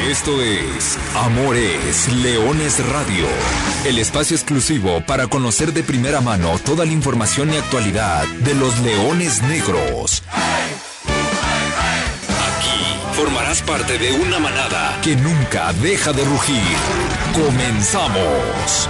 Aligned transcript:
Esto 0.00 0.42
es 0.42 0.98
Amores 1.14 2.08
Leones 2.08 2.84
Radio, 2.88 3.26
el 3.84 3.98
espacio 3.98 4.36
exclusivo 4.36 5.04
para 5.06 5.26
conocer 5.28 5.72
de 5.72 5.82
primera 5.82 6.20
mano 6.20 6.58
toda 6.64 6.84
la 6.84 6.92
información 6.92 7.52
y 7.52 7.56
actualidad 7.56 8.26
de 8.26 8.54
los 8.54 8.78
leones 8.80 9.42
negros. 9.42 10.22
Aquí 12.58 12.96
formarás 13.12 13.62
parte 13.62 13.98
de 13.98 14.12
una 14.12 14.38
manada 14.38 14.98
que 15.02 15.14
nunca 15.14 15.72
deja 15.74 16.12
de 16.12 16.24
rugir. 16.24 16.76
Comenzamos. 17.34 18.88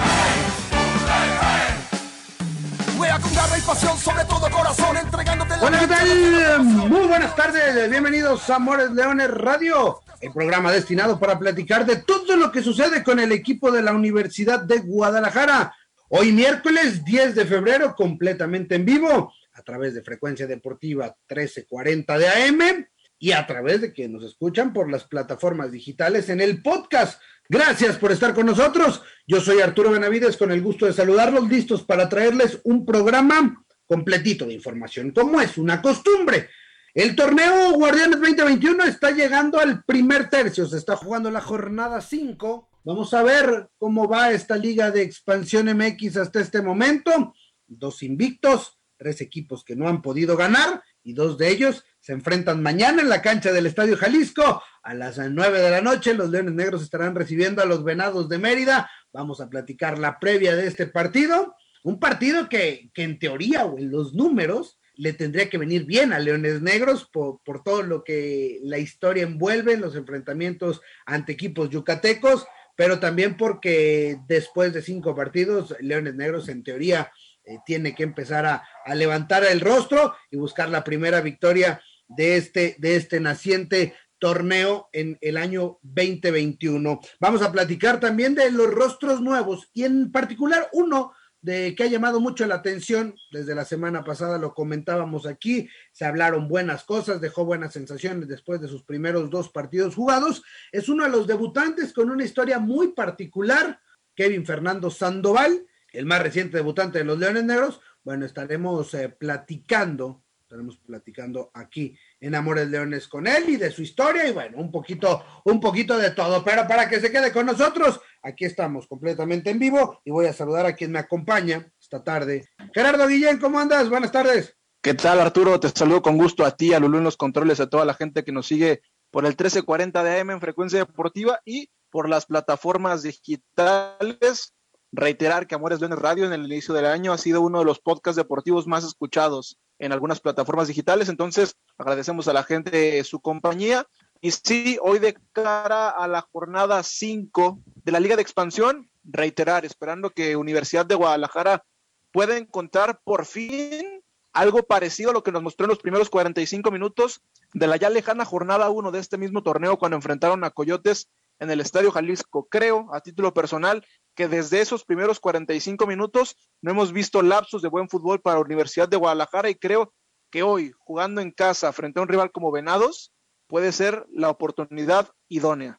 sobre 3.99 4.25
todo 4.27 4.51
corazón, 4.51 4.97
entregándote 4.97 5.55
Hola, 5.61 5.79
¿qué 5.79 5.87
tal? 5.87 6.63
Muy 6.63 7.07
buenas 7.07 7.35
tardes, 7.35 7.89
bienvenidos 7.89 8.49
a 8.51 8.57
Amores 8.57 8.91
Leones 8.91 9.31
Radio, 9.31 10.02
el 10.23 10.33
programa 10.33 10.73
destinado 10.73 11.19
para 11.19 11.39
platicar 11.39 11.85
de 11.85 11.97
todo 11.97 12.37
lo 12.37 12.51
que 12.51 12.63
sucede 12.63 13.03
con 13.03 13.19
el 13.19 13.33
equipo 13.33 13.71
de 13.71 13.83
la 13.83 13.93
Universidad 13.93 14.61
de 14.61 14.79
Guadalajara. 14.79 15.75
Hoy 16.09 16.33
miércoles 16.33 17.05
10 17.05 17.35
de 17.35 17.45
febrero, 17.45 17.95
completamente 17.95 18.77
en 18.77 18.85
vivo, 18.85 19.35
a 19.53 19.63
través 19.63 19.95
de 19.95 20.03
Frecuencia 20.03 20.47
Deportiva 20.47 21.17
1340 21.29 22.19
de 22.19 22.29
AM 22.29 22.87
y 23.19 23.33
a 23.33 23.47
través 23.47 23.81
de 23.81 23.93
que 23.93 24.09
nos 24.09 24.25
escuchan 24.25 24.73
por 24.73 24.91
las 24.91 25.05
plataformas 25.05 25.73
digitales 25.73 26.29
en 26.29 26.41
el 26.41 26.63
podcast 26.63 27.21
Gracias 27.49 27.99
por 27.99 28.13
estar 28.13 28.33
con 28.33 28.47
nosotros. 28.47 29.03
Yo 29.27 29.39
soy 29.41 29.61
Arturo 29.61 29.91
Benavides 29.91 30.39
con 30.39 30.53
el 30.53 30.63
gusto 30.63 30.87
de 30.87 30.95
saludarlos, 30.95 31.49
listos 31.51 31.83
para 31.83 32.09
traerles 32.09 32.61
un 32.65 32.87
programa 32.87 33.63
completito 33.85 34.47
de 34.47 34.55
información, 34.55 35.11
como 35.11 35.39
es 35.39 35.59
una 35.59 35.83
costumbre. 35.83 36.49
El 36.95 37.17
torneo 37.17 37.73
Guardianes 37.73 38.21
2021 38.21 38.85
está 38.85 39.13
llegando 39.13 39.59
al 39.59 39.83
primer 39.83 40.29
tercio, 40.29 40.67
se 40.67 40.77
está 40.77 40.95
jugando 40.95 41.31
la 41.31 41.41
jornada 41.41 42.03
5. 42.03 42.69
Vamos 42.85 43.15
a 43.15 43.23
ver 43.23 43.71
cómo 43.79 44.07
va 44.07 44.31
esta 44.31 44.59
liga 44.59 44.91
de 44.91 45.01
expansión 45.01 45.75
MX 45.75 46.19
hasta 46.19 46.41
este 46.41 46.61
momento. 46.61 47.33
Dos 47.67 48.03
invictos, 48.03 48.79
tres 48.99 49.23
equipos 49.23 49.65
que 49.65 49.75
no 49.75 49.89
han 49.89 50.03
podido 50.03 50.37
ganar 50.37 50.83
y 51.03 51.15
dos 51.15 51.39
de 51.39 51.49
ellos 51.49 51.83
se 51.99 52.13
enfrentan 52.13 52.63
mañana 52.63 53.01
en 53.01 53.09
la 53.09 53.23
cancha 53.23 53.53
del 53.53 53.65
Estadio 53.65 53.97
Jalisco 53.97 54.63
a 54.83 54.93
las 54.93 55.17
nueve 55.31 55.61
de 55.61 55.71
la 55.71 55.81
noche. 55.81 56.13
Los 56.13 56.29
Leones 56.29 56.53
Negros 56.53 56.83
estarán 56.83 57.15
recibiendo 57.15 57.63
a 57.63 57.67
los 57.67 57.85
Venados 57.85 58.29
de 58.29 58.37
Mérida. 58.37 58.91
Vamos 59.15 59.41
a 59.41 59.49
platicar 59.49 59.99
la 59.99 60.21
previa 60.21 60.55
de 60.55 60.67
este 60.67 60.87
partido. 60.87 61.57
Un 61.85 61.99
partido 61.99 62.51
que, 62.51 62.91
que 62.93 63.03
en 63.03 63.19
teoría 63.19 63.65
o 63.65 63.79
en 63.79 63.91
los 63.91 64.13
números 64.13 64.79
le 65.03 65.13
tendría 65.13 65.51
que 65.51 65.59
venir 65.59 65.85
bien 65.85 66.13
a 66.13 66.21
Leones 66.21 66.63
Negros 66.63 67.09
por, 67.13 67.41
por 67.43 67.65
todo 67.65 67.83
lo 67.83 68.05
que 68.05 68.61
la 68.63 68.79
historia 68.79 69.25
envuelve, 69.25 69.77
los 69.77 69.97
enfrentamientos 69.97 70.81
ante 71.07 71.33
equipos 71.33 71.71
yucatecos, 71.71 72.47
pero 72.77 73.01
también 73.01 73.37
porque 73.37 74.21
después 74.29 74.73
de 74.73 74.81
cinco 74.81 75.17
partidos, 75.17 75.75
Leones 75.81 76.15
Negros 76.15 76.49
en 76.49 76.63
teoría 76.63 77.11
eh, 77.45 77.57
tiene 77.67 77.97
que 77.97 78.05
empezar 78.05 78.47
a, 78.47 78.63
a, 78.85 78.95
levantar 78.95 79.43
el 79.43 79.59
rostro 79.59 80.15
y 80.31 80.37
buscar 80.37 80.69
la 80.69 80.85
primera 80.85 81.21
victoria 81.21 81.83
de 82.07 82.37
este, 82.37 82.77
de 82.79 82.95
este 82.95 83.19
naciente 83.19 83.97
torneo 84.21 84.89
en 84.93 85.19
el 85.21 85.37
año 85.37 85.81
2021. 85.83 87.01
Vamos 87.19 87.43
a 87.43 87.51
platicar 87.51 87.99
también 87.99 88.37
de 88.37 88.53
los 88.53 88.71
rostros 88.71 89.21
nuevos 89.21 89.69
y 89.73 89.83
en 89.83 90.13
particular 90.13 90.69
uno 90.73 91.13
de 91.43 91.75
que 91.75 91.83
ha 91.83 91.89
llamado 91.89 92.21
mucho 92.21 92.47
la 92.47 92.55
atención. 92.55 93.15
Desde 93.31 93.55
la 93.55 93.65
semana 93.65 94.05
pasada, 94.05 94.39
lo 94.39 94.55
comentábamos 94.55 95.27
aquí, 95.27 95.69
se 95.93 96.05
hablaron 96.05 96.49
buenas 96.49 96.85
cosas, 96.85 97.21
dejó 97.21 97.45
buenas 97.45 97.73
sensaciones 97.73 98.29
después 98.29 98.61
de 98.61 98.69
sus 98.69 98.85
primeros 98.85 99.29
dos 99.29 99.51
partidos 99.51 99.95
jugados, 99.95 100.43
es 100.71 100.89
uno 100.89 101.05
de 101.05 101.11
los 101.11 101.27
debutantes 101.27 101.93
con 101.93 102.11
una 102.11 102.25
historia 102.25 102.59
muy 102.59 102.93
particular, 102.93 103.81
Kevin 104.15 104.47
Fernando 104.47 104.91
Sandoval, 104.91 105.67
el 105.93 106.07
más 106.07 106.23
reciente 106.23 106.57
debutante 106.57 106.99
de 106.99 107.05
los 107.05 107.19
Leones 107.19 107.45
Negros, 107.45 107.81
bueno, 108.05 108.25
estaremos 108.25 108.95
eh, 108.95 109.09
platicando, 109.09 110.25
estaremos 110.43 110.77
platicando 110.79 111.51
aquí 111.55 111.97
en 112.21 112.35
Amores 112.35 112.69
Leones 112.69 113.09
con 113.09 113.27
él 113.27 113.49
y 113.49 113.57
de 113.57 113.71
su 113.71 113.83
historia 113.83 114.27
y 114.27 114.33
bueno, 114.33 114.59
un 114.59 114.71
poquito, 114.71 115.25
un 115.45 115.61
poquito 115.61 115.97
de 115.97 116.11
todo, 116.11 116.45
pero 116.45 116.67
para 116.67 116.89
que 116.89 117.01
se 117.01 117.11
quede 117.11 117.33
con 117.33 117.47
nosotros, 117.47 118.01
aquí 118.23 118.45
estamos 118.45 118.87
completamente 118.87 119.51
en 119.51 119.59
vivo 119.59 120.01
y 120.05 120.11
voy 120.11 120.27
a 120.27 120.33
saludar 120.33 120.67
a 120.67 120.75
quien 120.75 120.93
me 120.93 120.99
acompaña 120.99 121.71
esta 121.81 122.03
tarde. 122.03 122.49
Gerardo 122.73 123.07
Guillén, 123.07 123.39
¿cómo 123.39 123.59
andas? 123.59 123.89
Buenas 123.91 124.13
tardes. 124.13 124.57
¿Qué 124.81 124.95
tal, 124.95 125.21
Arturo? 125.21 125.61
Te 125.61 125.69
saludo 125.69 126.03
con 126.03 126.17
gusto 126.17 126.45
a 126.45 126.57
ti, 126.57 126.73
a 126.75 126.81
Lulú 126.81 126.99
en 126.99 127.05
los 127.05 127.17
controles, 127.17 127.61
a 127.61 127.69
toda 127.69 127.85
la 127.85 127.95
gente 127.95 128.25
que 128.25 128.33
nos 128.33 128.47
sigue 128.47 128.83
por 129.11 129.25
el 129.25 129.31
1340 129.31 130.03
de 130.03 130.21
AM 130.21 130.31
en 130.31 130.41
frecuencia 130.41 130.79
deportiva 130.79 131.41
y 131.45 131.71
por 131.91 132.09
las 132.09 132.27
plataformas 132.27 133.03
digitales. 133.03 134.55
Reiterar 134.91 135.47
que 135.47 135.55
Amores 135.55 135.81
Leones 135.81 136.01
Radio 136.01 136.27
en 136.27 136.33
el 136.33 136.45
inicio 136.45 136.75
del 136.75 136.87
año 136.87 137.13
ha 137.13 137.19
sido 137.19 137.41
uno 137.41 137.61
de 137.61 137.65
los 137.65 137.81
podcasts 137.81 138.17
deportivos 138.17 138.67
más 138.67 138.85
escuchados 138.85 139.59
en 139.79 139.93
algunas 139.93 140.21
plataformas 140.21 140.69
digitales. 140.69 141.09
Entonces, 141.09 141.57
agradecemos 141.79 142.29
a 142.29 142.33
la 142.33 142.43
gente 142.43 143.03
su 143.05 143.21
compañía. 143.21 143.87
Y 144.25 144.31
sí, 144.31 144.79
hoy 144.81 145.01
de 145.01 145.17
cara 145.33 145.91
a 145.91 146.07
la 146.07 146.21
jornada 146.21 146.85
5 146.85 147.59
de 147.85 147.91
la 147.91 147.99
Liga 147.99 148.15
de 148.15 148.23
Expansión, 148.23 148.89
reiterar, 149.03 149.65
esperando 149.65 150.11
que 150.11 150.37
Universidad 150.37 150.87
de 150.87 150.95
Guadalajara 150.95 151.65
pueda 152.13 152.37
encontrar 152.37 153.01
por 153.03 153.27
fin 153.27 154.01
algo 154.33 154.63
parecido 154.63 155.11
a 155.11 155.13
lo 155.13 155.25
que 155.25 155.33
nos 155.33 155.43
mostró 155.43 155.65
en 155.65 155.71
los 155.71 155.81
primeros 155.81 156.09
45 156.09 156.71
minutos 156.71 157.21
de 157.53 157.67
la 157.67 157.77
ya 157.77 157.91
lejana 157.91 158.25
jornada 158.25 158.71
1 158.71 158.93
de 158.93 159.01
este 159.01 159.19
mismo 159.19 159.43
torneo 159.43 159.77
cuando 159.77 159.97
enfrentaron 159.97 160.45
a 160.45 160.51
Coyotes 160.51 161.09
en 161.41 161.51
el 161.51 161.61
Estadio 161.61 161.91
Jalisco. 161.91 162.47
Creo, 162.49 162.95
a 162.95 163.01
título 163.01 163.35
personal, 163.35 163.85
que 164.15 164.29
desde 164.29 164.61
esos 164.61 164.85
primeros 164.85 165.19
45 165.19 165.85
minutos 165.89 166.37
no 166.61 166.71
hemos 166.71 166.93
visto 166.93 167.23
lapsos 167.23 167.61
de 167.61 167.69
buen 167.69 167.89
fútbol 167.89 168.21
para 168.21 168.39
Universidad 168.39 168.89
de 168.89 168.99
Guadalajara 168.99 169.51
y 169.51 169.57
creo 169.57 169.93
que 170.31 170.45
hoy, 170.45 170.73
jugando 170.79 171.21
en 171.21 171.33
casa 171.33 171.73
frente 171.73 171.99
a 171.99 172.03
un 172.03 172.09
rival 172.09 172.31
como 172.31 172.53
Venados, 172.53 173.12
puede 173.53 173.73
ser 173.73 174.07
la 174.11 174.31
oportunidad 174.31 175.11
idónea. 175.29 175.79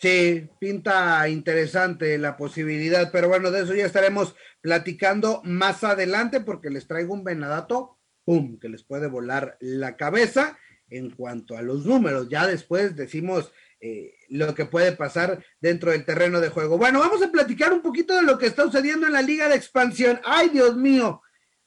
Sí, 0.00 0.48
pinta 0.58 1.28
interesante 1.28 2.16
la 2.16 2.38
posibilidad, 2.38 3.12
pero 3.12 3.28
bueno, 3.28 3.50
de 3.50 3.60
eso 3.60 3.74
ya 3.74 3.84
estaremos 3.84 4.34
platicando 4.62 5.42
más 5.44 5.84
adelante 5.84 6.40
porque 6.40 6.70
les 6.70 6.86
traigo 6.86 7.12
un 7.12 7.22
venadato, 7.22 7.98
¡pum!, 8.24 8.58
que 8.58 8.70
les 8.70 8.84
puede 8.84 9.06
volar 9.06 9.58
la 9.60 9.98
cabeza 9.98 10.58
en 10.88 11.10
cuanto 11.10 11.58
a 11.58 11.62
los 11.62 11.84
números. 11.84 12.30
Ya 12.30 12.46
después 12.46 12.96
decimos 12.96 13.52
eh, 13.82 14.14
lo 14.30 14.54
que 14.54 14.64
puede 14.64 14.92
pasar 14.92 15.44
dentro 15.60 15.90
del 15.90 16.06
terreno 16.06 16.40
de 16.40 16.48
juego. 16.48 16.78
Bueno, 16.78 17.00
vamos 17.00 17.22
a 17.22 17.30
platicar 17.30 17.70
un 17.74 17.82
poquito 17.82 18.16
de 18.16 18.22
lo 18.22 18.38
que 18.38 18.46
está 18.46 18.62
sucediendo 18.62 19.06
en 19.06 19.12
la 19.12 19.20
liga 19.20 19.46
de 19.46 19.56
expansión. 19.56 20.22
Ay, 20.24 20.48
Dios 20.48 20.74
mío, 20.74 21.20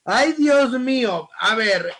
ay, 0.04 0.34
Dios 0.36 0.80
mío. 0.80 1.30
A 1.40 1.54
ver, 1.54 1.94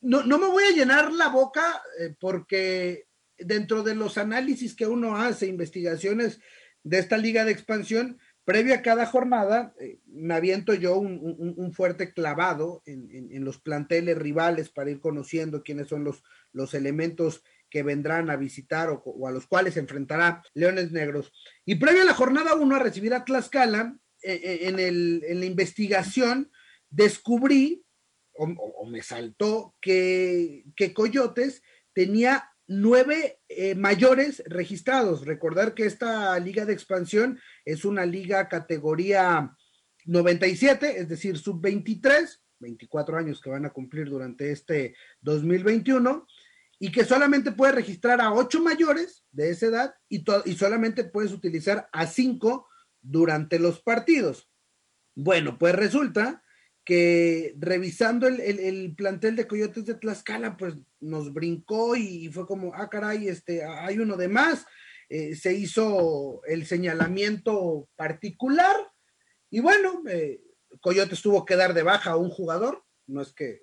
no, 0.00 0.22
no 0.24 0.38
me 0.38 0.46
voy 0.46 0.64
a 0.64 0.74
llenar 0.74 1.12
la 1.12 1.28
boca 1.28 1.82
eh, 2.00 2.14
porque 2.18 3.06
dentro 3.38 3.82
de 3.82 3.94
los 3.94 4.18
análisis 4.18 4.74
que 4.74 4.86
uno 4.86 5.16
hace, 5.16 5.46
investigaciones 5.46 6.40
de 6.82 6.98
esta 6.98 7.18
liga 7.18 7.44
de 7.44 7.52
expansión, 7.52 8.18
previo 8.44 8.74
a 8.74 8.82
cada 8.82 9.06
jornada, 9.06 9.74
eh, 9.80 9.98
me 10.06 10.34
aviento 10.34 10.72
yo 10.72 10.96
un, 10.96 11.54
un, 11.56 11.72
fuerte 11.72 12.12
clavado 12.12 12.82
en, 12.86 13.08
en, 13.10 13.44
los 13.44 13.58
planteles 13.58 14.16
rivales 14.16 14.70
para 14.70 14.90
ir 14.90 15.00
conociendo 15.00 15.62
quiénes 15.62 15.88
son 15.88 16.04
los, 16.04 16.22
los 16.52 16.72
elementos 16.72 17.42
que 17.68 17.82
vendrán 17.82 18.30
a 18.30 18.36
visitar 18.36 18.88
o, 18.90 19.26
a 19.26 19.32
los 19.32 19.46
cuales 19.46 19.76
enfrentará 19.76 20.42
Leones 20.54 20.92
Negros. 20.92 21.32
Y 21.64 21.74
previo 21.74 22.02
a 22.02 22.06
la 22.06 22.14
jornada 22.14 22.54
1 22.54 22.76
a 22.76 22.78
recibir 22.78 23.14
a 23.14 23.24
Tlaxcala, 23.24 23.98
eh, 24.22 24.60
en, 24.62 24.78
el, 24.78 25.22
en, 25.26 25.40
la 25.40 25.46
investigación 25.46 26.50
descubrí 26.88 27.84
o, 28.38 28.86
me 28.86 29.02
saltó 29.02 29.74
que, 29.80 30.64
que, 30.76 30.94
Coyotes 30.94 31.62
tenía 31.92 32.50
nueve 32.66 33.40
eh, 33.48 33.74
mayores 33.74 34.42
registrados. 34.46 35.24
Recordar 35.24 35.74
que 35.74 35.86
esta 35.86 36.38
liga 36.38 36.64
de 36.64 36.72
expansión 36.72 37.40
es 37.64 37.84
una 37.84 38.06
liga 38.06 38.48
categoría 38.48 39.56
97, 40.04 41.00
es 41.00 41.08
decir, 41.08 41.38
sub 41.38 41.60
23, 41.60 42.42
24 42.60 43.18
años 43.18 43.40
que 43.40 43.50
van 43.50 43.66
a 43.66 43.72
cumplir 43.72 44.08
durante 44.08 44.52
este 44.52 44.94
2021 45.20 46.26
y 46.78 46.92
que 46.92 47.04
solamente 47.04 47.52
puedes 47.52 47.74
registrar 47.74 48.20
a 48.20 48.32
ocho 48.32 48.62
mayores 48.62 49.24
de 49.30 49.50
esa 49.50 49.66
edad 49.66 49.94
y, 50.08 50.24
y 50.44 50.54
solamente 50.54 51.04
puedes 51.04 51.32
utilizar 51.32 51.88
a 51.92 52.06
cinco 52.06 52.68
durante 53.00 53.58
los 53.58 53.80
partidos. 53.80 54.50
Bueno, 55.14 55.58
pues 55.58 55.74
resulta 55.74 56.42
que 56.86 57.52
revisando 57.58 58.28
el, 58.28 58.40
el, 58.40 58.60
el, 58.60 58.94
plantel 58.94 59.34
de 59.34 59.48
Coyotes 59.48 59.84
de 59.84 59.94
Tlaxcala, 59.94 60.56
pues 60.56 60.74
nos 61.00 61.32
brincó 61.32 61.96
y 61.96 62.28
fue 62.28 62.46
como, 62.46 62.72
ah, 62.74 62.88
caray, 62.88 63.26
este, 63.26 63.64
hay 63.64 63.98
uno 63.98 64.16
de 64.16 64.28
más. 64.28 64.64
Eh, 65.08 65.34
se 65.34 65.52
hizo 65.52 66.42
el 66.46 66.64
señalamiento 66.64 67.88
particular 67.96 68.74
y 69.50 69.58
bueno, 69.58 70.02
eh, 70.08 70.40
Coyotes 70.80 71.20
tuvo 71.22 71.44
que 71.44 71.56
dar 71.56 71.74
de 71.74 71.82
baja 71.82 72.12
a 72.12 72.16
un 72.16 72.30
jugador, 72.30 72.84
no 73.08 73.20
es 73.20 73.32
que 73.32 73.62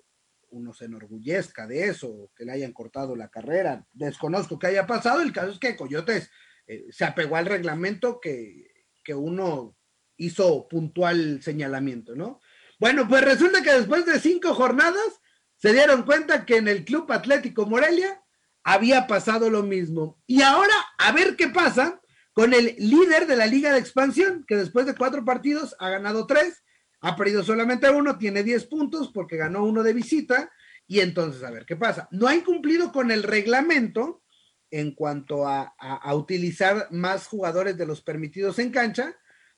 uno 0.50 0.74
se 0.74 0.84
enorgullezca 0.84 1.66
de 1.66 1.88
eso, 1.88 2.30
que 2.36 2.44
le 2.44 2.52
hayan 2.52 2.72
cortado 2.72 3.16
la 3.16 3.28
carrera. 3.28 3.86
Desconozco 3.92 4.58
que 4.58 4.68
haya 4.68 4.86
pasado. 4.86 5.20
El 5.20 5.32
caso 5.32 5.50
es 5.50 5.58
que 5.58 5.76
Coyotes 5.76 6.30
eh, 6.66 6.86
se 6.90 7.04
apegó 7.04 7.36
al 7.36 7.46
reglamento 7.46 8.20
que, 8.20 8.70
que 9.02 9.14
uno 9.14 9.76
hizo 10.16 10.68
puntual 10.68 11.42
señalamiento, 11.42 12.14
¿no? 12.14 12.40
Bueno, 12.78 13.08
pues 13.08 13.22
resulta 13.24 13.62
que 13.62 13.72
después 13.72 14.06
de 14.06 14.20
cinco 14.20 14.54
jornadas 14.54 15.20
se 15.56 15.72
dieron 15.72 16.02
cuenta 16.02 16.44
que 16.44 16.56
en 16.56 16.68
el 16.68 16.84
Club 16.84 17.10
Atlético 17.12 17.66
Morelia 17.66 18.22
había 18.62 19.06
pasado 19.06 19.50
lo 19.50 19.62
mismo. 19.62 20.20
Y 20.26 20.42
ahora, 20.42 20.74
a 20.98 21.12
ver 21.12 21.36
qué 21.36 21.48
pasa 21.48 22.00
con 22.32 22.52
el 22.52 22.74
líder 22.78 23.26
de 23.26 23.36
la 23.36 23.46
Liga 23.46 23.72
de 23.72 23.78
Expansión, 23.78 24.44
que 24.46 24.56
después 24.56 24.86
de 24.86 24.94
cuatro 24.94 25.24
partidos 25.24 25.76
ha 25.78 25.90
ganado 25.90 26.26
tres, 26.26 26.64
ha 27.00 27.16
perdido 27.16 27.44
solamente 27.44 27.88
uno, 27.90 28.18
tiene 28.18 28.42
diez 28.42 28.64
puntos 28.64 29.10
porque 29.12 29.36
ganó 29.36 29.64
uno 29.64 29.82
de 29.82 29.92
visita. 29.92 30.50
Y 30.86 31.00
entonces, 31.00 31.42
a 31.42 31.50
ver 31.50 31.64
qué 31.64 31.76
pasa. 31.76 32.08
No 32.10 32.26
ha 32.26 32.34
incumplido 32.34 32.92
con 32.92 33.10
el 33.10 33.22
reglamento 33.22 34.22
en 34.70 34.92
cuanto 34.92 35.46
a, 35.46 35.72
utilizar 36.14 36.88
más 36.90 37.28
jugadores 37.28 37.76
de 37.76 37.86
los 37.86 38.02
permitidos 38.02 38.58
en 38.58 38.70
cancha, 38.70 39.16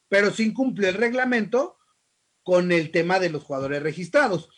pero 0.08 0.30
sí 0.30 0.52
cumplió 0.52 0.90
el 0.90 0.94
reglamento 0.94 1.75
con 2.46 2.70
el 2.70 2.92
tema 2.92 3.18
de 3.18 3.28
los 3.28 3.42
jugadores 3.42 3.82
registrados. 3.82 4.48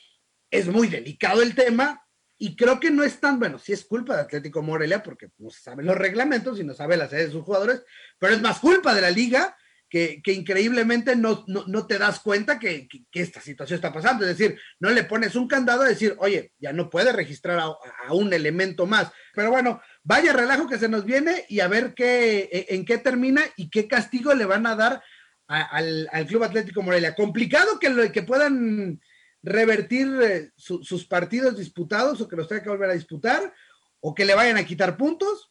Es 0.50 0.66
muy 0.66 0.88
delicado 0.88 1.40
el 1.40 1.54
tema 1.54 2.04
y 2.36 2.54
creo 2.54 2.78
que 2.78 2.90
no 2.90 3.02
es 3.02 3.18
tan, 3.18 3.38
bueno, 3.38 3.58
sí 3.58 3.72
es 3.72 3.86
culpa 3.86 4.14
de 4.14 4.20
Atlético 4.20 4.60
Morelia 4.60 5.02
porque 5.02 5.30
no 5.38 5.48
se 5.48 5.62
saben 5.62 5.86
los 5.86 5.96
reglamentos 5.96 6.60
y 6.60 6.64
no 6.64 6.74
sabe 6.74 6.98
la 6.98 7.08
sede 7.08 7.24
de 7.24 7.32
sus 7.32 7.44
jugadores, 7.44 7.82
pero 8.18 8.34
es 8.34 8.42
más 8.42 8.58
culpa 8.58 8.94
de 8.94 9.00
la 9.00 9.10
liga 9.10 9.56
que, 9.88 10.20
increíblemente 10.26 11.16
no, 11.16 11.46
no, 11.46 11.86
te 11.86 11.96
das 11.96 12.20
cuenta 12.20 12.58
que, 12.58 12.86
esta 13.10 13.40
situación 13.40 13.76
está 13.76 13.90
pasando. 13.90 14.26
Es 14.26 14.36
decir, 14.36 14.60
no 14.80 14.90
le 14.90 15.04
pones 15.04 15.34
un 15.34 15.48
candado 15.48 15.80
a 15.80 15.88
decir, 15.88 16.14
oye, 16.18 16.52
ya 16.58 16.74
no 16.74 16.90
puede 16.90 17.10
registrar 17.10 17.58
a, 17.58 18.12
un 18.12 18.34
elemento 18.34 18.84
más. 18.84 19.10
Pero 19.34 19.50
bueno, 19.50 19.80
vaya 20.02 20.34
relajo 20.34 20.68
que 20.68 20.78
se 20.78 20.90
nos 20.90 21.06
viene 21.06 21.46
y 21.48 21.60
a 21.60 21.68
ver 21.68 21.94
qué, 21.94 22.50
e, 22.52 22.74
en 22.74 22.84
qué 22.84 22.98
termina 22.98 23.42
y 23.56 23.70
qué 23.70 23.88
castigo 23.88 24.34
le 24.34 24.44
van 24.44 24.66
a 24.66 24.76
dar 24.76 25.02
al, 25.48 26.26
Club 26.28 26.44
Atlético 26.44 26.82
Morelia. 26.82 27.14
Complicado 27.14 27.78
que, 27.78 28.12
que 28.12 28.22
puedan 28.22 29.00
revertir 29.42 30.08
eh, 30.22 30.50
sus 30.56 31.06
partidos 31.06 31.56
disputados 31.56 32.20
o 32.20 32.28
que 32.28 32.36
los 32.36 32.48
tenga 32.48 32.62
que 32.62 32.68
volver 32.68 32.90
a 32.90 32.94
disputar 32.94 33.54
o 34.00 34.14
que 34.14 34.24
le 34.24 34.34
vayan 34.34 34.58
a 34.58 34.64
quitar 34.64 34.96
puntos. 34.96 35.50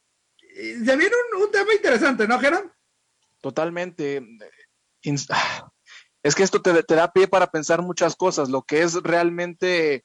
Se 0.53 0.95
viene 0.97 1.11
un, 1.39 1.51
tema 1.51 1.73
interesante, 1.73 2.27
¿no, 2.27 2.39
Gerard? 2.39 2.69
Totalmente. 3.41 4.21
Es 6.23 6.35
que 6.35 6.43
esto 6.43 6.61
te, 6.61 6.73
da 6.73 7.13
pie 7.13 7.29
para 7.29 7.47
pensar 7.51 7.81
muchas 7.81 8.17
cosas. 8.17 8.49
Lo 8.49 8.63
que 8.63 8.81
es 8.81 8.95
realmente 8.95 10.03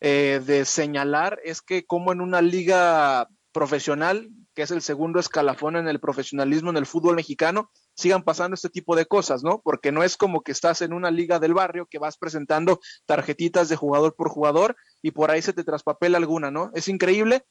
eh, 0.00 0.42
de 0.44 0.66
señalar 0.66 1.40
es 1.42 1.62
que 1.62 1.86
como 1.86 2.12
en 2.12 2.20
una 2.20 2.42
liga 2.42 3.28
profesional, 3.50 4.28
que 4.54 4.62
es 4.62 4.70
el 4.72 4.82
segundo 4.82 5.20
escalafón 5.20 5.76
en 5.76 5.88
el 5.88 6.00
profesionalismo 6.00 6.68
en 6.68 6.76
el 6.76 6.84
fútbol 6.84 7.16
mexicano, 7.16 7.70
sigan 7.94 8.22
pasando 8.22 8.54
este 8.54 8.70
tipo 8.70 8.96
de 8.96 9.06
cosas, 9.06 9.42
¿no? 9.42 9.60
Porque 9.62 9.92
no 9.92 10.02
es 10.02 10.16
como 10.16 10.42
que 10.42 10.52
estás 10.52 10.82
en 10.82 10.92
una 10.92 11.10
liga 11.10 11.38
del 11.38 11.54
barrio 11.54 11.86
que 11.86 11.98
vas 11.98 12.16
presentando 12.16 12.80
tarjetitas 13.06 13.68
de 13.68 13.76
jugador 13.76 14.14
por 14.16 14.28
jugador 14.28 14.76
y 15.02 15.12
por 15.12 15.30
ahí 15.30 15.42
se 15.42 15.52
te 15.52 15.64
traspapela 15.64 16.18
alguna, 16.18 16.50
¿no? 16.50 16.70
Es 16.74 16.88
increíble 16.88 17.44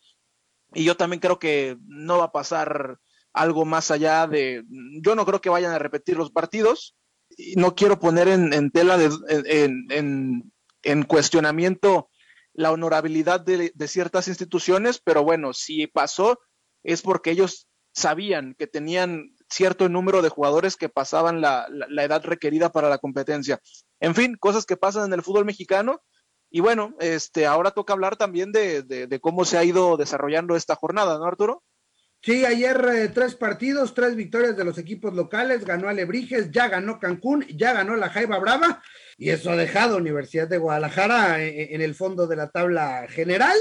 y 0.74 0.84
yo 0.84 0.98
también 0.98 1.20
creo 1.20 1.40
que 1.40 1.78
no 1.86 2.18
va 2.18 2.26
a 2.26 2.32
pasar 2.32 2.98
algo 3.32 3.66
más 3.66 3.90
allá 3.92 4.28
de, 4.28 4.64
yo 5.02 5.16
no 5.16 5.26
creo 5.26 5.42
que 5.42 5.50
vayan 5.50 5.74
a 5.74 5.80
repetir 5.80 6.18
los 6.18 6.32
partidos 6.32 6.96
y 7.36 7.56
no 7.56 7.76
quiero 7.76 8.00
poner 8.00 8.28
en, 8.28 8.72
tela 8.72 8.98
de, 8.98 9.10
en, 9.28 10.54
en, 10.84 11.04
cuestionamiento 11.04 12.10
la 12.54 12.72
honorabilidad 12.72 13.40
de, 13.42 13.72
de 13.74 13.88
ciertas 13.88 14.28
instituciones, 14.28 15.02
pero 15.04 15.24
bueno, 15.24 15.54
si 15.54 15.88
pasó 15.88 16.40
es 16.84 17.02
porque 17.02 17.32
ellos 17.32 17.68
sabían 17.92 18.56
que 18.58 18.68
tenían 18.68 19.36
cierto 19.54 19.88
número 19.90 20.22
de 20.22 20.30
jugadores 20.30 20.76
que 20.76 20.90
pasaban 20.90 21.42
la, 21.42 21.68
edad 22.02 22.24
requerida 22.24 22.72
para 22.72 22.90
la 22.90 22.98
competencia. 22.98 23.60
En 24.00 24.16
fin, 24.16 24.36
cosas 24.40 24.66
que 24.66 24.78
pasan 24.78 25.06
en 25.06 25.14
el 25.14 25.24
fútbol 25.24 25.46
mexicano. 25.46 26.02
Y 26.50 26.60
bueno, 26.60 26.96
este, 27.00 27.46
ahora 27.46 27.72
toca 27.72 27.94
hablar 27.94 28.16
también 28.16 28.52
de, 28.52 29.20
cómo 29.22 29.46
se 29.46 29.58
ha 29.58 29.64
ido 29.64 29.98
desarrollando 29.98 30.56
esta 30.56 30.76
jornada, 30.76 31.18
¿no, 31.18 31.26
Arturo? 31.26 31.64
Sí, 32.22 32.46
ayer 32.46 32.90
eh, 32.94 33.10
tres 33.10 33.36
partidos, 33.36 33.94
tres 33.94 34.16
victorias 34.16 34.56
de 34.56 34.64
los 34.64 34.78
equipos 34.78 35.14
locales, 35.14 35.66
ganó 35.66 35.90
Alebrijes, 35.90 36.52
ya 36.52 36.70
ganó 36.70 36.98
Cancún, 36.98 37.46
ya 37.48 37.74
ganó 37.74 37.98
la 37.98 38.10
Jaiba 38.10 38.40
Brava, 38.40 38.82
y 39.18 39.32
eso 39.32 39.52
ha 39.52 39.58
dejado 39.58 39.98
Universidad 39.98 40.48
de 40.48 40.58
Guadalajara 40.58 41.44
en, 41.44 41.54
eh, 41.54 41.68
en 41.76 41.82
el 41.82 41.96
fondo 41.96 42.26
de 42.26 42.38
la 42.38 42.50
tabla 42.50 43.08
general. 43.10 43.58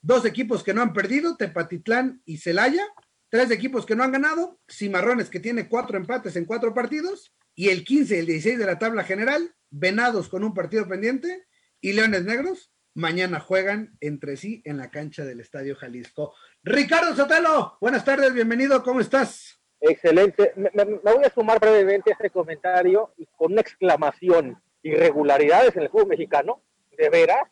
Dos 0.00 0.26
equipos 0.26 0.62
que 0.62 0.74
no 0.74 0.82
han 0.82 0.92
perdido, 0.92 1.36
Tepatitlán 1.36 2.22
y 2.24 2.36
Celaya, 2.36 2.86
tres 3.34 3.50
equipos 3.50 3.84
que 3.84 3.96
no 3.96 4.04
han 4.04 4.12
ganado, 4.12 4.60
Cimarrones 4.70 5.28
que 5.28 5.40
tiene 5.40 5.68
cuatro 5.68 5.96
empates 5.96 6.36
en 6.36 6.44
cuatro 6.44 6.72
partidos, 6.72 7.34
y 7.56 7.70
el 7.70 7.84
15 7.84 8.14
y 8.14 8.18
el 8.20 8.26
16 8.26 8.58
de 8.60 8.64
la 8.64 8.78
tabla 8.78 9.02
general, 9.02 9.56
Venados 9.70 10.28
con 10.28 10.44
un 10.44 10.54
partido 10.54 10.86
pendiente, 10.86 11.44
y 11.80 11.94
Leones 11.94 12.24
Negros 12.24 12.70
mañana 12.94 13.40
juegan 13.40 13.96
entre 14.00 14.36
sí 14.36 14.62
en 14.64 14.76
la 14.76 14.92
cancha 14.92 15.24
del 15.24 15.40
Estadio 15.40 15.74
Jalisco. 15.74 16.32
Ricardo 16.62 17.16
Sotelo, 17.16 17.76
buenas 17.80 18.04
tardes, 18.04 18.32
bienvenido, 18.32 18.84
¿cómo 18.84 19.00
estás? 19.00 19.60
Excelente. 19.80 20.52
Me, 20.54 20.70
voy 20.84 21.24
a 21.24 21.30
sumar 21.30 21.58
brevemente 21.58 22.12
a 22.12 22.14
este 22.14 22.30
comentario 22.30 23.14
y 23.16 23.26
con 23.36 23.50
una 23.50 23.62
exclamación. 23.62 24.62
Irregularidades 24.84 25.74
en 25.74 25.82
el 25.82 25.88
fútbol 25.88 26.06
mexicano, 26.06 26.62
¿de 26.96 27.08
veras? 27.08 27.50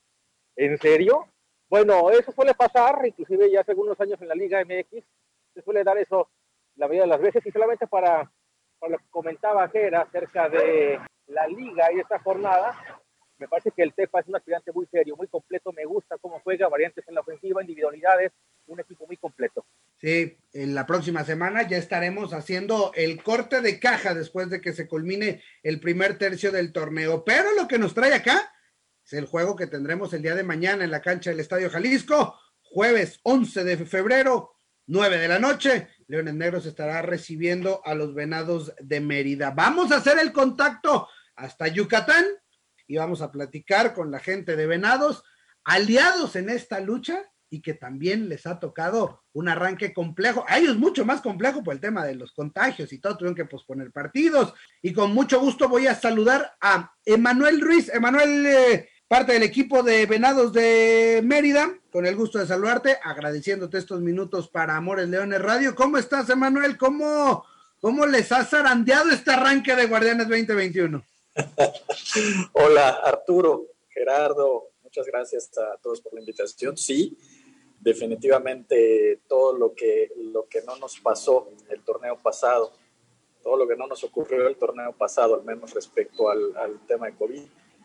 ¿En 0.55 0.79
serio? 0.79 1.27
Bueno, 1.69 2.09
eso 2.13 2.31
suele 2.31 2.55
pasar, 2.55 3.05
inclusive 3.05 3.51
ya 3.51 3.63
hace 3.63 3.73
algunos 3.73 3.99
años 4.01 4.23
en 4.23 4.29
la 4.29 4.37
Liga 4.37 4.65
MX, 4.65 5.05
se 5.55 5.63
suele 5.63 5.85
dar 5.85 5.99
eso 5.99 6.31
la 6.77 6.87
mayoría 6.87 7.03
de 7.03 7.09
las 7.09 7.21
veces. 7.21 7.45
Y 7.47 7.51
solamente 7.51 7.87
para, 7.87 8.31
para 8.79 8.93
lo 8.93 8.99
que 8.99 9.11
comentaba 9.11 9.69
Jera 9.69 10.03
acerca 10.03 10.49
de 10.49 11.01
la 11.27 11.47
liga 11.47 11.93
y 11.93 12.01
esta 12.01 12.19
jornada, 12.19 12.75
me 13.39 13.49
parece 13.49 13.73
que 13.73 13.83
el 13.83 13.93
Tepa 13.93 14.21
es 14.21 14.29
un 14.29 14.37
aspirante 14.37 14.71
muy 14.73 14.87
serio, 14.87 15.17
muy 15.17 15.27
completo. 15.27 15.73
Me 15.73 15.85
gusta 15.85 16.17
cómo 16.19 16.41
juega, 16.45 16.69
variantes 16.69 17.07
en 17.09 17.15
la 17.15 17.23
ofensiva, 17.23 17.61
individualidades, 17.61 18.31
un 18.67 18.79
equipo 18.79 19.05
muy 19.07 19.17
completo. 19.17 19.65
Sí, 19.97 20.39
en 20.53 20.75
la 20.75 20.87
próxima 20.87 21.25
semana 21.25 21.67
ya 21.67 21.77
estaremos 21.77 22.33
haciendo 22.33 22.93
el 22.95 23.23
corte 23.23 23.61
de 23.61 23.81
caja 23.81 24.15
después 24.15 24.49
de 24.49 24.61
que 24.61 24.73
se 24.73 24.87
culmine 24.87 25.43
el 25.65 25.81
primer 25.81 26.19
tercio 26.19 26.53
del 26.53 26.73
torneo. 26.73 27.25
Pero 27.25 27.53
lo 27.57 27.67
que 27.67 27.79
nos 27.79 27.95
trae 27.95 28.15
acá 28.15 28.53
es 29.05 29.13
el 29.15 29.27
juego 29.27 29.57
que 29.57 29.67
tendremos 29.67 30.13
el 30.13 30.23
día 30.23 30.37
de 30.37 30.45
mañana 30.45 30.85
en 30.85 30.93
la 30.93 31.03
cancha 31.03 31.31
del 31.31 31.41
Estadio 31.41 31.69
Jalisco, 31.69 32.39
jueves 32.63 33.19
11 33.25 33.65
de 33.65 33.77
febrero, 33.79 34.55
9 34.87 35.19
de 35.19 35.29
la 35.29 35.39
noche. 35.39 35.89
Leones 36.07 36.35
Negros 36.35 36.67
estará 36.67 37.03
recibiendo 37.03 37.81
a 37.85 37.95
los 37.95 38.15
Venados 38.15 38.73
de 38.81 39.01
Mérida. 39.01 39.51
Vamos 39.51 39.93
a 39.93 39.97
hacer 39.97 40.19
el 40.19 40.33
contacto 40.33 41.09
hasta 41.37 41.69
Yucatán 41.69 42.25
y 42.87 42.97
vamos 42.97 43.23
a 43.23 43.31
platicar 43.31 43.95
con 43.95 44.11
la 44.11 44.19
gente 44.19 44.57
de 44.57 44.67
Venados, 44.67 45.25
aliados 45.65 46.37
en 46.37 46.51
esta 46.51 46.81
lucha 46.81 47.23
y 47.49 47.61
que 47.61 47.75
también 47.75 48.31
les 48.31 48.47
ha 48.47 48.59
tocado 48.59 49.25
un 49.35 49.49
arranque 49.49 49.93
complejo. 49.93 50.45
A 50.49 50.59
ellos 50.59 50.79
mucho 50.79 51.05
más 51.05 51.21
complejo 51.21 51.63
por 51.63 51.75
el 51.75 51.81
tema 51.81 52.05
de 52.05 52.15
los 52.15 52.33
contagios 52.33 52.93
y 52.95 52.99
todo, 52.99 53.17
tuvieron 53.17 53.35
que 53.35 53.45
posponer 53.45 53.93
partidos. 53.93 54.55
Y 54.81 54.95
con 54.95 55.13
mucho 55.13 55.39
gusto 55.39 55.69
voy 55.69 55.87
a 55.87 55.95
saludar 55.95 56.55
a 56.63 56.91
Emanuel 57.05 57.61
Ruiz. 57.61 57.91
Emanuel, 57.91 58.47
eh, 58.47 58.89
parte 59.13 59.35
del 59.35 59.43
equipo 59.43 59.83
de 59.83 60.07
Venados 60.07 60.55
de 60.55 61.21
Mérida. 61.23 61.79
Con 61.91 62.07
el 62.07 62.17
gusto 62.17 62.39
de 62.39 62.47
saludarte, 62.47 62.97
agradeciéndote 63.03 63.77
estos 63.77 64.01
minutos 64.01 64.49
para 64.49 64.75
Amores 64.75 65.07
Leones 65.07 65.43
Radio. 65.43 65.75
¿Cómo 65.75 65.99
estás, 65.99 66.31
Emanuel? 66.31 66.79
¿Cómo, 66.79 67.45
cómo 67.79 68.07
les 68.07 68.33
ha 68.33 68.43
zarandeado 68.43 69.11
este 69.11 69.31
arranque 69.31 69.77
de 69.77 69.85
Guardianes 69.85 70.31
2021? 70.31 71.05
Hola, 72.55 72.89
Arturo, 73.05 73.67
Gerardo, 73.91 74.71
muchas 74.83 75.05
gracias 75.05 75.51
a 75.59 75.77
todos 75.83 76.01
por 76.01 76.15
la 76.15 76.21
invitación. 76.21 76.79
Sí, 76.79 77.19
definitivamente 77.81 79.21
todo 79.29 79.59
lo 79.59 79.75
que, 79.75 80.11
lo 80.33 80.49
que 80.49 80.63
no 80.63 80.77
nos 80.77 80.99
pasó 81.01 81.51
el 81.69 81.83
torneo 81.83 82.17
pasado, 82.17 82.73
todo 83.43 83.59
lo 83.59 83.69
que 83.69 83.77
no 83.77 83.87
nos 83.87 84.03
ocurrió 84.05 84.49
el 84.49 84.57
torneo 84.57 84.93
pasado, 84.93 85.35
al 85.35 85.45
menos 85.45 85.75
respecto 85.75 86.31
al, 86.31 86.57
al 86.57 86.81
tema 86.87 87.09
de 87.09 87.17
COVID, 87.17 87.43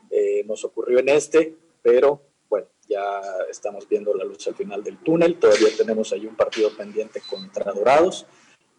eh, 0.10 0.44
nos 0.46 0.64
ocurrió 0.64 1.00
en 1.00 1.10
este, 1.10 1.56
pero 1.82 2.22
bueno, 2.50 2.68
ya 2.88 3.22
estamos 3.50 3.88
viendo 3.88 4.14
la 4.14 4.24
luz 4.24 4.48
al 4.48 4.56
final 4.56 4.84
del 4.84 4.98
túnel, 4.98 5.38
todavía 5.40 5.70
tenemos 5.78 6.12
ahí 6.14 6.26
un 6.26 6.36
partido 6.36 6.76
pendiente 6.76 7.22
contra 7.30 7.72
Dorados. 7.72 8.26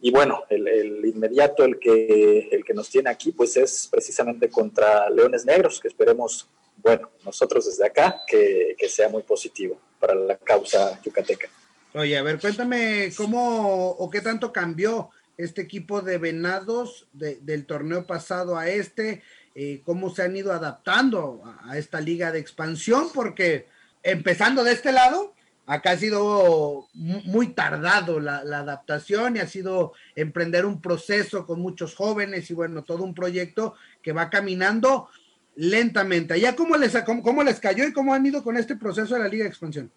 Y 0.01 0.13
bueno, 0.13 0.45
el, 0.49 1.05
inmediato, 1.05 1.65
el 1.65 1.79
que, 1.81 2.49
el 2.53 2.65
que 2.65 2.75
nos 2.75 2.89
tiene 2.89 3.11
aquí, 3.11 3.33
pues 3.33 3.57
es 3.57 3.89
precisamente 3.91 4.49
contra 4.49 5.11
Leones 5.11 5.45
Negros, 5.45 5.81
que 5.81 5.89
esperemos, 5.89 6.49
bueno, 6.77 7.11
nosotros 7.25 7.67
desde 7.67 7.85
acá, 7.85 8.21
que, 8.27 8.77
que 8.79 8.89
sea 8.89 9.09
muy 9.09 9.25
positivo 9.25 9.81
para 9.99 10.15
la 10.15 10.37
causa 10.37 11.01
yucateca. 11.03 11.49
Oye, 11.95 12.17
a 12.17 12.23
ver, 12.23 12.39
cuéntame 12.39 13.11
cómo 13.17 13.91
o 13.91 14.09
qué 14.09 14.21
tanto 14.21 14.53
cambió 14.53 15.11
este 15.39 15.63
equipo 15.63 16.03
de 16.03 16.19
Venados 16.19 17.07
del 17.13 17.65
torneo 17.65 18.07
pasado 18.07 18.59
a 18.59 18.69
este. 18.69 19.23
Eh, 19.61 19.83
cómo 19.85 20.15
se 20.15 20.23
han 20.23 20.37
ido 20.37 20.53
adaptando 20.53 21.43
a, 21.65 21.77
esta 21.77 22.01
liga 22.01 22.31
de 22.31 22.39
expansión, 22.39 23.09
porque 23.13 23.67
empezando 24.05 24.63
de 24.63 24.71
este 24.71 24.93
lado, 24.93 25.35
acá 25.67 25.91
ha 25.91 25.97
sido 25.97 26.87
muy 26.95 27.49
tardado 27.49 28.21
la, 28.21 28.37
adaptación 28.37 29.35
y 29.35 29.41
ha 29.41 29.49
sido 29.49 29.95
emprender 30.15 30.65
un 30.65 30.81
proceso 30.81 31.45
con 31.45 31.61
muchos 31.61 31.97
jóvenes 31.97 32.49
y 32.53 32.55
bueno, 32.55 32.85
todo 32.85 33.03
un 33.03 33.15
proyecto 33.15 33.75
que 34.01 34.13
va 34.13 34.31
caminando 34.31 35.09
lentamente. 35.57 36.39
¿Ya 36.39 36.55
cómo 36.55 36.77
les, 36.77 36.97
cómo, 37.03 37.43
les 37.43 37.59
cayó 37.59 37.85
y 37.85 37.93
cómo 37.93 38.15
han 38.15 38.25
ido 38.25 38.45
con 38.45 38.57
este 38.57 38.77
proceso 38.77 39.15
de 39.15 39.23
la 39.23 39.29
Liga 39.29 39.43
de 39.43 39.51
Expansión? 39.51 39.91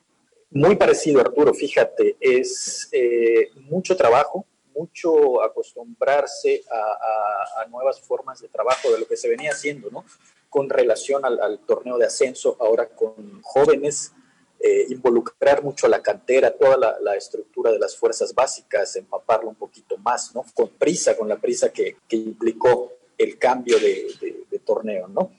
Muy 0.50 0.75
parecido, 0.75 1.22
Arturo, 1.22 1.53
fíjate, 1.53 2.15
es 2.20 2.89
eh, 2.94 3.51
mucho 3.70 3.96
trabajo, 3.96 4.44
mucho 4.75 5.44
acostumbrarse 5.44 6.63
a, 6.70 7.66
nuevas 7.68 8.01
formas 8.01 8.42
de 8.42 8.48
trabajo 8.48 8.92
de 8.92 9.00
lo 9.00 9.08
que 9.08 9.16
se 9.16 9.30
venía 9.30 9.51
haciendo, 9.51 9.90
¿no? 9.92 10.04
Con 10.50 10.70
relación 10.70 11.24
al, 11.24 11.60
torneo 11.60 11.98
de 11.98 12.06
ascenso, 12.06 12.58
ahora 12.60 12.90
con 12.90 13.42
jóvenes, 13.42 14.13
eh, 14.60 14.88
involucrar 14.90 15.63
mucho 15.63 15.86
a 15.86 15.90
la 15.90 16.01
cantera, 16.01 16.51
toda 16.51 17.00
la, 17.00 17.16
estructura 17.16 17.72
de 17.72 17.80
las 17.80 17.96
fuerzas 17.96 18.34
básicas, 18.34 18.96
empaparlo 18.96 19.50
un 19.50 19.56
poquito 19.56 19.98
más, 19.98 20.36
¿no? 20.36 20.44
Con 20.54 20.70
prisa, 20.70 21.16
con 21.16 21.30
la 21.30 21.38
prisa 21.38 21.72
que, 21.72 21.98
implicó 22.10 22.92
el 23.18 23.38
cambio 23.38 23.80
de, 23.80 24.46
de 24.50 24.60
torneo, 24.60 25.08
¿no? 25.08 25.32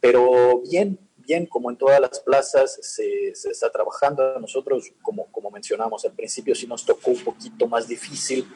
Pero 0.00 0.60
bien, 0.60 0.98
bien, 1.26 1.46
como 1.46 1.70
en 1.70 1.76
todas 1.76 2.00
las 2.00 2.20
plazas, 2.20 2.78
se, 2.80 3.34
se, 3.34 3.50
está 3.50 3.70
trabajando. 3.70 4.38
Nosotros, 4.38 4.92
como, 5.02 5.26
como 5.32 5.50
mencionamos 5.50 6.04
al 6.04 6.12
principio, 6.12 6.54
sí 6.54 6.66
nos 6.66 6.84
tocó 6.86 7.10
un 7.10 7.24
poquito 7.24 7.66
más 7.66 7.88
difícil 7.88 8.46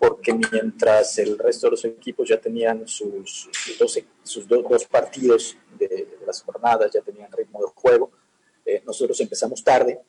porque 0.00 0.32
mientras 0.32 1.18
el 1.18 1.38
resto 1.38 1.66
de 1.66 1.72
los 1.72 1.84
equipos 1.84 2.26
ya 2.26 2.40
tenían 2.40 2.88
sus, 2.88 3.50
sus 4.22 4.48
dos, 4.48 4.86
partidos 4.86 5.58
de, 5.78 6.16
las 6.26 6.42
jornadas, 6.42 6.90
ya 6.90 7.02
tenían 7.02 7.30
ritmo 7.30 7.60
de 7.60 7.66
juego, 7.74 8.10
eh, 8.64 8.82
nosotros 8.86 9.20
empezamos 9.20 9.62
tarde 9.62 10.00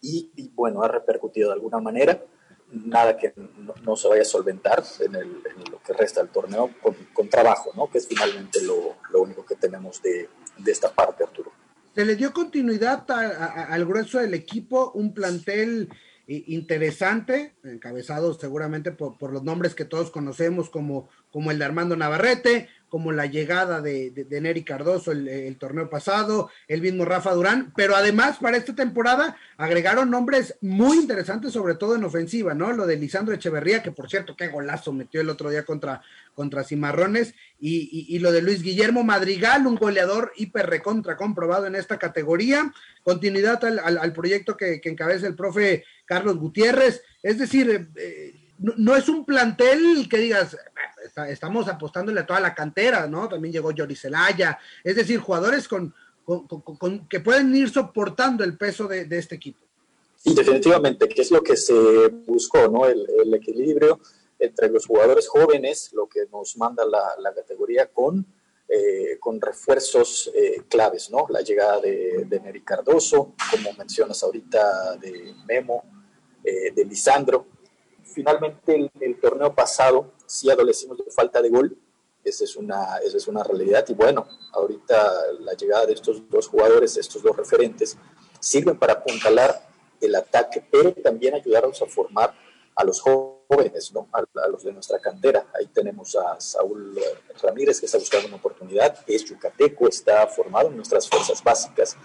y, 0.00 0.50
bueno, 0.54 0.82
ha 0.82 0.88
repercutido 0.88 1.48
de 1.48 1.54
alguna 1.56 1.78
manera. 1.78 2.24
Nada 2.72 3.18
que 3.18 3.34
no, 3.82 3.96
se 3.96 4.08
vaya 4.08 4.22
a 4.22 4.24
solventar 4.24 4.82
en, 5.00 5.12
lo 5.70 5.82
que 5.82 5.92
resta 5.92 6.22
del 6.22 6.30
torneo 6.30 6.70
con, 7.12 7.28
trabajo, 7.28 7.70
¿no? 7.76 7.90
que 7.90 7.98
es 7.98 8.06
finalmente 8.06 8.62
lo, 8.62 8.96
lo 9.10 9.20
único 9.20 9.44
que 9.44 9.56
tenemos 9.56 10.00
de, 10.00 10.26
de, 10.56 10.72
esta 10.72 10.90
parte, 10.90 11.24
Arturo. 11.24 11.52
Se 11.94 12.04
le 12.04 12.16
dio 12.16 12.32
continuidad 12.32 13.04
al 13.10 13.84
grueso 13.84 14.20
del 14.20 14.32
equipo, 14.32 14.90
un 14.92 15.12
plantel 15.12 15.90
interesante, 16.28 17.54
encabezado 17.64 18.34
seguramente 18.34 18.92
por, 18.92 19.32
los 19.32 19.42
nombres 19.42 19.74
que 19.74 19.86
todos 19.86 20.10
conocemos, 20.10 20.68
como, 20.68 21.08
como 21.32 21.50
el 21.50 21.58
de 21.58 21.64
Armando 21.64 21.96
Navarrete, 21.96 22.68
como 22.88 23.12
la 23.12 23.26
llegada 23.26 23.80
de, 23.80 24.26
Neri 24.30 24.64
Cardoso 24.64 25.12
el, 25.12 25.56
torneo 25.56 25.90
pasado, 25.90 26.50
el 26.66 26.80
mismo 26.80 27.04
Rafa 27.04 27.32
Durán, 27.32 27.72
pero 27.76 27.96
además 27.96 28.38
para 28.40 28.56
esta 28.56 28.74
temporada 28.74 29.36
agregaron 29.56 30.10
nombres 30.10 30.56
muy 30.60 30.98
interesantes, 30.98 31.52
sobre 31.52 31.74
todo 31.74 31.96
en 31.96 32.04
ofensiva, 32.04 32.54
¿no? 32.54 32.72
Lo 32.72 32.86
de 32.86 32.96
Lisandro 32.96 33.34
Echeverría, 33.34 33.82
que 33.82 33.92
por 33.92 34.08
cierto, 34.08 34.36
qué 34.36 34.48
golazo 34.48 34.92
metió 34.92 35.20
el 35.20 35.30
otro 35.30 35.50
día 35.50 35.64
contra, 35.64 36.02
contra 36.34 36.64
Cimarrones, 36.64 37.34
y, 37.60 38.06
y, 38.08 38.18
lo 38.20 38.30
de 38.30 38.40
Luis 38.40 38.62
Guillermo 38.62 39.02
Madrigal, 39.02 39.66
un 39.66 39.74
goleador 39.74 40.32
hiper 40.36 40.66
recontra 40.66 41.16
comprobado 41.16 41.66
en 41.66 41.74
esta 41.74 41.98
categoría, 41.98 42.72
continuidad 43.02 43.64
al, 43.64 44.12
proyecto 44.12 44.56
que, 44.56 44.80
encabeza 44.84 45.26
el 45.26 45.34
profe 45.34 45.84
Carlos 46.04 46.38
Gutiérrez, 46.38 47.02
es 47.22 47.38
decir, 47.38 47.90
eh, 47.96 48.47
no, 48.58 48.96
es 48.96 49.08
un 49.08 49.24
plantel 49.24 50.08
que 50.08 50.18
digas, 50.18 50.56
estamos 51.28 51.68
apostándole 51.68 52.20
a 52.20 52.26
toda 52.26 52.40
la 52.40 52.54
cantera, 52.54 53.06
¿no? 53.06 53.28
También 53.28 53.52
llegó 53.52 53.70
Yori 53.70 53.94
Celaya, 53.94 54.58
es 54.82 54.96
decir, 54.96 55.20
jugadores 55.20 55.68
con, 55.68 55.94
que 57.08 57.20
pueden 57.20 57.54
ir 57.54 57.70
soportando 57.70 58.44
el 58.44 58.56
peso 58.56 58.88
de, 58.88 59.06
este 59.10 59.36
equipo. 59.36 59.60
Sí, 60.16 60.34
definitivamente, 60.34 61.08
que 61.08 61.22
es 61.22 61.30
lo 61.30 61.42
que 61.42 61.56
se 61.56 62.08
buscó, 62.26 62.68
¿no? 62.68 62.86
El, 62.86 63.32
equilibrio 63.34 64.00
entre 64.38 64.68
los 64.68 64.86
jugadores 64.86 65.28
jóvenes, 65.28 65.90
lo 65.92 66.08
que 66.08 66.26
nos 66.30 66.56
manda 66.56 66.84
la, 66.84 67.32
categoría 67.34 67.86
con, 67.86 68.26
eh, 68.68 69.18
con 69.20 69.40
refuerzos 69.40 70.30
eh, 70.34 70.62
claves, 70.68 71.10
¿no? 71.10 71.26
La 71.28 71.40
llegada 71.40 71.80
de, 71.80 72.24
de 72.26 72.40
Neri 72.40 72.62
Cardoso, 72.62 73.34
como 73.50 73.72
mencionas 73.74 74.22
ahorita, 74.22 74.96
de 74.96 75.34
Memo, 75.46 75.84
eh, 76.44 76.72
de 76.72 76.84
Lisandro, 76.84 77.46
finalmente 78.18 78.90
el, 79.00 79.20
torneo 79.20 79.54
pasado 79.54 80.10
sí 80.26 80.50
adolecimos 80.50 80.98
de 80.98 81.08
falta 81.12 81.40
de 81.40 81.50
gol, 81.50 81.78
esa 82.24 82.42
es, 82.42 82.56
una, 82.56 82.96
esa 82.96 83.16
es 83.16 83.28
una 83.28 83.44
realidad 83.44 83.84
y 83.88 83.94
bueno, 83.94 84.26
ahorita 84.52 84.96
la 85.38 85.52
llegada 85.52 85.86
de 85.86 85.92
estos 85.92 86.28
dos 86.28 86.48
jugadores, 86.48 86.96
estos 86.96 87.22
dos 87.22 87.36
referentes, 87.36 87.96
sirven 88.40 88.76
para 88.76 88.94
apuntalar 88.94 89.68
el 90.00 90.16
ataque, 90.16 90.66
pero 90.68 90.92
también 90.94 91.34
ayudarnos 91.34 91.80
a 91.80 91.86
formar 91.86 92.34
a 92.74 92.82
los 92.82 93.00
jóvenes, 93.00 93.92
¿no? 93.92 94.08
a, 94.12 94.48
los 94.48 94.64
de 94.64 94.72
nuestra 94.72 94.98
cantera. 94.98 95.46
Ahí 95.56 95.68
tenemos 95.68 96.16
a 96.16 96.40
Saúl 96.40 96.98
Ramírez 97.40 97.78
que 97.78 97.86
está 97.86 97.98
buscando 97.98 98.26
una 98.26 98.36
oportunidad, 98.38 98.98
es 99.06 99.24
yucateco, 99.26 99.86
está 99.86 100.26
formado 100.26 100.70
en 100.70 100.76
nuestras 100.76 101.08
fuerzas 101.08 101.42
básicas 101.44 101.96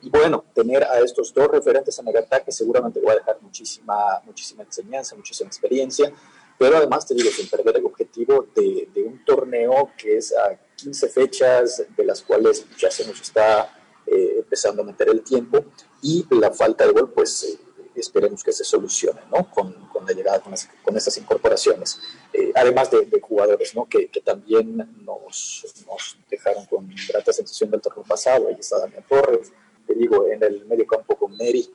y 0.00 0.10
bueno, 0.10 0.44
tener 0.54 0.84
a 0.84 1.00
estos 1.00 1.32
dos 1.34 1.48
referentes 1.48 1.98
en 1.98 2.08
el 2.08 2.16
ataque 2.16 2.52
seguramente 2.52 3.00
va 3.00 3.12
a 3.12 3.16
dejar 3.16 3.38
muchísima, 3.40 4.20
muchísima 4.24 4.62
enseñanza, 4.62 5.16
muchísima 5.16 5.48
experiencia, 5.48 6.12
pero 6.58 6.76
además 6.76 7.06
te 7.06 7.14
digo, 7.14 7.30
sin 7.30 7.48
perder 7.48 7.76
el 7.76 7.86
objetivo 7.86 8.46
de, 8.54 8.88
de 8.92 9.02
un 9.02 9.24
torneo 9.24 9.92
que 9.96 10.16
es 10.18 10.34
a 10.34 10.58
15 10.76 11.08
fechas, 11.08 11.84
de 11.96 12.04
las 12.04 12.22
cuales 12.22 12.66
ya 12.78 12.90
se 12.90 13.06
nos 13.06 13.20
está 13.20 13.78
eh, 14.06 14.36
empezando 14.38 14.82
a 14.82 14.84
meter 14.86 15.08
el 15.08 15.22
tiempo, 15.22 15.64
y 16.00 16.26
la 16.30 16.50
falta 16.52 16.86
de 16.86 16.92
gol, 16.92 17.12
pues 17.12 17.44
eh, 17.44 17.58
esperemos 17.94 18.42
que 18.42 18.52
se 18.52 18.64
solucione, 18.64 19.20
¿no? 19.30 19.50
Con, 19.50 19.88
con 19.88 20.06
la 20.06 20.12
llegada, 20.12 20.40
con, 20.40 20.54
con 20.82 20.96
estas 20.96 21.16
incorporaciones. 21.18 22.00
Eh, 22.32 22.52
además 22.54 22.90
de, 22.90 23.04
de, 23.06 23.20
jugadores, 23.20 23.74
¿no? 23.74 23.88
Que, 23.88 24.08
que 24.08 24.20
también 24.20 24.76
nos, 25.04 25.66
nos, 25.86 26.18
dejaron 26.30 26.64
con 26.66 26.88
grata 27.08 27.32
sensación 27.32 27.70
del 27.70 27.80
torneo 27.80 28.04
pasado. 28.04 28.48
Ahí 28.48 28.56
está 28.58 28.78
Damián 28.78 29.04
Torres, 29.08 29.52
te 29.88 29.94
digo, 29.94 30.28
en 30.28 30.42
el 30.44 30.66
medio 30.66 30.86
campo 30.86 31.16
con 31.16 31.36
Neri, 31.36 31.66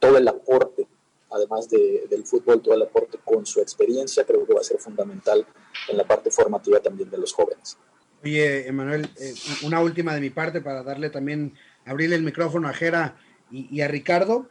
todo 0.00 0.18
el 0.18 0.26
aporte, 0.26 0.86
además 1.30 1.68
del 1.70 2.24
fútbol, 2.24 2.60
todo 2.60 2.74
el 2.74 2.82
aporte 2.82 3.18
con 3.24 3.46
su 3.46 3.60
experiencia, 3.60 4.24
creo 4.24 4.44
que 4.44 4.52
va 4.52 4.60
a 4.60 4.64
ser 4.64 4.78
fundamental 4.78 5.46
en 5.88 5.96
la 5.96 6.04
parte 6.04 6.30
formativa 6.30 6.80
también 6.80 7.08
de 7.08 7.18
los 7.18 7.32
jóvenes. 7.32 7.78
Oye, 8.24 8.66
Emanuel, 8.66 9.08
eh, 9.18 9.32
una 9.62 9.80
última 9.80 10.14
de 10.14 10.20
mi 10.20 10.30
parte 10.30 10.60
para 10.60 10.82
darle 10.82 11.08
también, 11.08 11.54
abrirle 11.86 12.16
el 12.16 12.22
micrófono 12.22 12.68
a 12.68 12.74
Jera 12.74 13.16
y 13.50 13.80
a 13.80 13.88
Ricardo. 13.88 14.48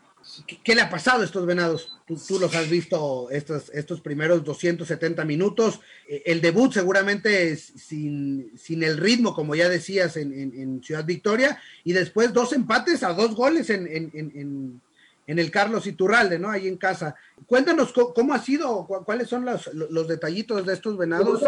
¿Qué, 0.63 0.75
le 0.75 0.81
ha 0.81 0.89
pasado 0.89 1.21
a 1.21 1.25
estos 1.25 1.45
venados? 1.45 1.91
Tú, 2.05 2.39
los 2.39 2.53
has 2.55 2.69
visto 2.69 3.29
estos, 3.29 3.69
estos 3.69 4.01
primeros 4.01 4.43
270 4.43 5.23
minutos. 5.25 5.79
Eh, 6.07 6.23
el 6.25 6.41
debut 6.41 6.73
seguramente 6.73 7.55
sin, 7.55 8.51
sin 8.57 8.83
el 8.83 8.97
ritmo, 8.97 9.33
como 9.33 9.55
ya 9.55 9.69
decías, 9.69 10.17
en, 10.17 10.81
Ciudad 10.83 11.05
Victoria. 11.05 11.59
Y 11.83 11.93
después 11.93 12.33
dos 12.33 12.53
empates 12.53 13.03
a 13.03 13.13
dos 13.13 13.35
goles 13.35 13.69
en, 13.69 13.88
en, 13.88 14.81
el 15.25 15.51
Carlos 15.51 15.85
Iturralde, 15.85 16.39
¿no? 16.39 16.49
Ahí 16.49 16.67
en 16.67 16.77
casa. 16.77 17.15
Cuéntanos 17.45 17.93
cómo, 17.93 18.33
ha 18.33 18.39
sido, 18.39 18.88
cuáles 19.05 19.29
son 19.29 19.45
los, 19.45 19.71
los, 19.73 20.07
detallitos 20.07 20.65
de 20.65 20.73
estos 20.73 20.97
venados. 20.97 21.41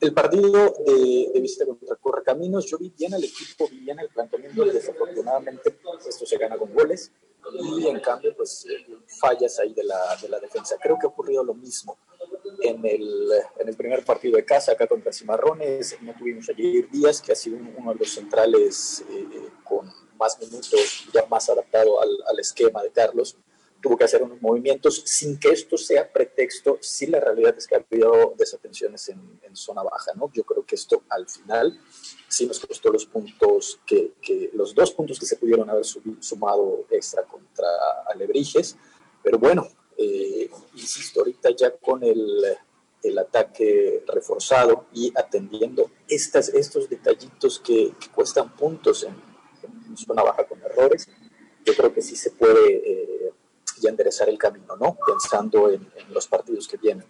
El 0.00 0.12
partido 0.12 0.74
de, 0.86 1.30
de 1.34 1.40
visita 1.40 1.66
contra 1.66 1.96
Correcaminos, 1.96 2.66
yo 2.66 2.78
vi 2.78 2.92
bien 2.96 3.12
al 3.14 3.24
equipo, 3.24 3.68
vi 3.68 3.80
bien 3.80 3.98
el 3.98 4.08
planteamiento. 4.08 4.64
Desafortunadamente, 4.64 5.76
esto 6.08 6.24
se 6.24 6.38
gana 6.38 6.56
con 6.56 6.72
goles 6.72 7.10
y 7.52 7.86
en 7.86 8.00
cambio 8.00 8.34
pues 8.36 8.66
eh, 8.66 8.86
fallas 9.06 9.58
ahí 9.58 9.72
de 9.74 9.84
la, 9.84 10.16
de 10.20 10.28
la 10.28 10.40
defensa. 10.40 10.76
Creo 10.82 10.98
que 10.98 11.06
ha 11.06 11.10
ocurrido 11.10 11.44
lo 11.44 11.54
mismo 11.54 11.96
en 12.60 12.84
el, 12.84 13.30
en 13.58 13.68
el 13.68 13.76
primer 13.76 14.04
partido 14.04 14.36
de 14.36 14.44
casa 14.44 14.72
acá 14.72 14.86
contra 14.86 15.12
Cimarrones, 15.12 15.96
no 16.00 16.14
tuvimos 16.14 16.48
ayer 16.48 16.88
Díaz, 16.90 17.20
que 17.20 17.32
ha 17.32 17.36
sido 17.36 17.56
uno 17.56 17.92
de 17.92 17.98
los 17.98 18.10
centrales 18.10 19.04
eh, 19.10 19.50
con 19.62 19.90
más 20.18 20.38
minutos, 20.38 21.06
ya 21.12 21.26
más 21.26 21.48
adaptado 21.48 22.00
al, 22.00 22.10
al 22.28 22.38
esquema 22.38 22.82
de 22.82 22.90
Carlos, 22.90 23.36
tuvo 23.84 23.98
que 23.98 24.04
hacer 24.04 24.22
unos 24.22 24.40
movimientos 24.40 25.02
sin 25.04 25.38
que 25.38 25.50
esto 25.50 25.76
sea 25.76 26.10
pretexto, 26.10 26.78
si 26.80 27.06
la 27.06 27.20
realidad 27.20 27.54
es 27.58 27.66
que 27.66 27.74
ha 27.74 27.84
habido 27.86 28.32
desatenciones 28.34 29.10
en, 29.10 29.20
en, 29.42 29.54
zona 29.54 29.82
baja, 29.82 30.12
¿no? 30.16 30.30
Yo 30.32 30.42
creo 30.42 30.64
que 30.64 30.74
esto 30.74 31.02
al 31.10 31.28
final 31.28 31.78
sí 32.26 32.46
nos 32.46 32.60
costó 32.60 32.90
los 32.90 33.04
puntos, 33.04 33.80
que, 33.84 34.14
que 34.22 34.48
los 34.54 34.74
dos 34.74 34.92
puntos 34.92 35.20
que 35.20 35.26
se 35.26 35.36
pudieron 35.36 35.68
haber 35.68 35.84
sumado 35.84 36.86
extra 36.88 37.24
contra 37.24 37.68
Alebrijes, 38.06 38.74
pero 39.22 39.38
bueno, 39.38 39.68
eh, 39.98 40.48
insisto, 40.72 41.20
ahorita 41.20 41.50
ya 41.50 41.76
con 41.76 42.02
el, 42.02 42.42
el, 43.02 43.18
ataque 43.18 44.02
reforzado 44.06 44.86
y 44.94 45.12
atendiendo 45.14 45.90
estas, 46.08 46.48
estos 46.48 46.88
detallitos 46.88 47.60
que, 47.60 47.92
cuestan 48.14 48.56
puntos 48.56 49.02
en, 49.02 49.14
en, 49.62 49.96
zona 49.98 50.22
baja 50.22 50.46
con 50.46 50.58
errores, 50.62 51.06
yo 51.66 51.74
creo 51.74 51.92
que 51.92 52.00
sí 52.00 52.16
se 52.16 52.30
puede... 52.30 52.76
Eh, 52.76 53.13
y 53.84 53.88
enderezar 53.88 54.28
el 54.28 54.38
camino, 54.38 54.76
¿no? 54.76 54.96
Pensando 55.06 55.70
en, 55.70 55.86
los 56.10 56.26
partidos 56.26 56.66
que 56.68 56.76
vienen 56.76 57.06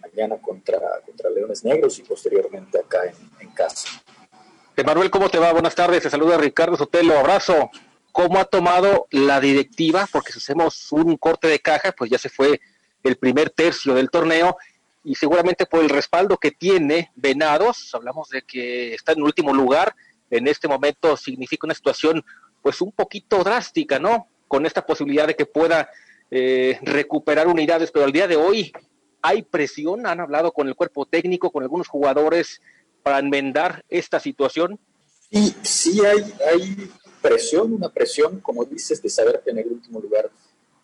mañana 0.00 0.36
contra, 0.40 0.78
contra 1.04 1.30
Leones 1.30 1.64
Negros 1.64 1.98
y 1.98 2.02
posteriormente 2.02 2.78
acá 2.78 3.00
en, 3.40 3.50
casa. 3.50 3.88
Emanuel, 4.76 5.10
¿cómo 5.10 5.28
te 5.28 5.38
va? 5.38 5.52
Buenas 5.52 5.74
tardes, 5.74 6.02
te 6.02 6.10
saluda 6.10 6.38
Ricardo 6.38 6.76
Sotelo, 6.76 7.18
abrazo. 7.18 7.70
cómo 8.10 8.38
ha 8.38 8.44
tomado 8.44 9.06
la 9.10 9.40
directiva, 9.40 10.08
porque 10.10 10.32
si 10.32 10.38
hacemos 10.38 10.90
un 10.92 11.16
corte 11.16 11.48
de 11.48 11.60
caja, 11.60 11.92
pues 11.92 12.10
ya 12.10 12.18
se 12.18 12.30
fue 12.30 12.60
el 13.02 13.16
primer 13.16 13.50
tercio 13.50 13.94
del 13.94 14.10
torneo 14.10 14.56
y 15.04 15.14
seguramente 15.16 15.66
por 15.66 15.82
el 15.82 15.88
respaldo 15.88 16.36
que 16.36 16.52
tiene 16.52 17.10
Venados, 17.14 17.90
hablamos 17.94 18.28
de 18.28 18.42
que 18.42 18.94
está 18.94 19.12
en 19.12 19.22
último 19.22 19.52
lugar, 19.52 19.94
en 20.30 20.46
este 20.46 20.68
momento 20.68 21.16
significa 21.16 21.66
una 21.66 21.74
situación 21.74 22.24
pues 22.62 22.80
un 22.80 22.92
poquito 22.92 23.42
drástica, 23.42 23.98
¿no? 23.98 24.28
Con 24.46 24.64
esta 24.66 24.86
posibilidad 24.86 25.26
de 25.26 25.34
que 25.34 25.46
pueda 25.46 25.90
eh, 26.34 26.78
recuperar 26.80 27.46
unidades, 27.46 27.90
pero 27.90 28.06
al 28.06 28.12
día 28.12 28.26
de 28.26 28.36
hoy 28.36 28.72
hay 29.20 29.42
presión, 29.42 30.06
han 30.06 30.18
hablado 30.18 30.50
con 30.52 30.66
el 30.66 30.74
cuerpo 30.74 31.04
técnico, 31.04 31.50
con 31.50 31.62
algunos 31.62 31.88
jugadores 31.88 32.62
para 33.02 33.18
enmendar 33.18 33.84
esta 33.90 34.18
situación. 34.18 34.80
Sí, 35.30 35.54
sí 35.60 36.00
hay, 36.06 36.24
hay 36.50 36.90
presión, 37.20 37.74
una 37.74 37.90
presión, 37.90 38.40
como 38.40 38.64
dices, 38.64 39.02
de 39.02 39.10
saber 39.10 39.42
tener 39.44 39.66
el 39.66 39.72
último 39.72 40.00
lugar 40.00 40.30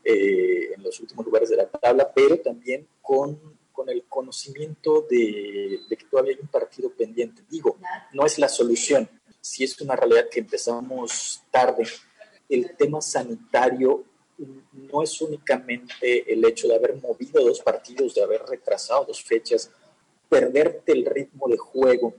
eh, 0.04 0.74
en 0.76 0.82
los 0.82 1.00
últimos 1.00 1.24
lugares 1.24 1.48
de 1.48 1.56
la 1.56 1.66
tabla, 1.66 2.12
pero 2.14 2.38
también 2.40 2.86
con, 3.00 3.40
con 3.72 3.88
el 3.88 4.04
conocimiento 4.06 5.06
de, 5.08 5.80
de, 5.88 5.96
que 5.96 6.04
todavía 6.10 6.34
hay 6.34 6.42
un 6.42 6.48
partido 6.48 6.90
pendiente. 6.90 7.42
Digo, 7.48 7.78
no 8.12 8.26
es 8.26 8.38
la 8.38 8.50
solución, 8.50 9.08
si 9.40 9.64
es 9.64 9.80
una 9.80 9.96
realidad 9.96 10.28
que 10.30 10.40
empezamos 10.40 11.42
tarde. 11.50 11.86
El 12.50 12.76
tema 12.76 13.00
sanitario 13.00 14.04
no 14.38 15.02
es 15.02 15.20
únicamente 15.20 16.32
el 16.32 16.44
hecho 16.44 16.68
de 16.68 16.76
haber 16.76 17.00
movido 17.00 17.44
dos 17.44 17.60
partidos, 17.60 18.14
de 18.14 18.22
haber 18.22 18.42
retrasado 18.42 19.04
dos 19.06 19.22
fechas, 19.22 19.70
perderte 20.28 20.92
el 20.92 21.04
ritmo 21.04 21.48
de 21.48 21.56
juego 21.56 22.14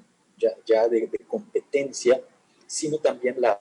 ya, 0.65 0.87
de, 0.87 1.09
competencia, 1.27 2.21
sino 2.65 2.97
también 2.97 3.35
la, 3.39 3.59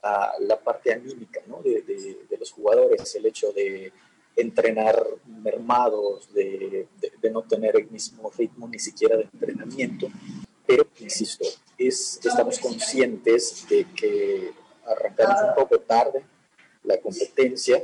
parte 0.65 0.93
anímica 0.93 1.41
de, 1.63 2.37
los 2.39 2.53
jugadores, 2.53 3.15
el 3.15 3.27
hecho 3.27 3.53
de 3.53 3.93
entrenar 4.37 5.05
mermados, 5.27 6.33
de, 6.33 6.87
no 7.33 7.43
tener 7.43 7.77
el 7.77 7.91
mismo 7.91 8.31
ritmo 8.37 8.69
ni 8.69 8.79
siquiera 8.79 9.17
de 9.17 9.25
entrenamiento. 9.25 10.09
Pero, 10.67 10.87
insisto, 11.01 11.45
es, 11.77 12.21
estamos 12.23 12.59
conscientes 12.59 13.67
de 13.69 13.87
que 13.95 14.53
arrancamos 14.87 15.43
un 15.49 15.55
poco 15.55 15.81
tarde 15.81 16.25
la 16.85 16.99
competencia 17.01 17.83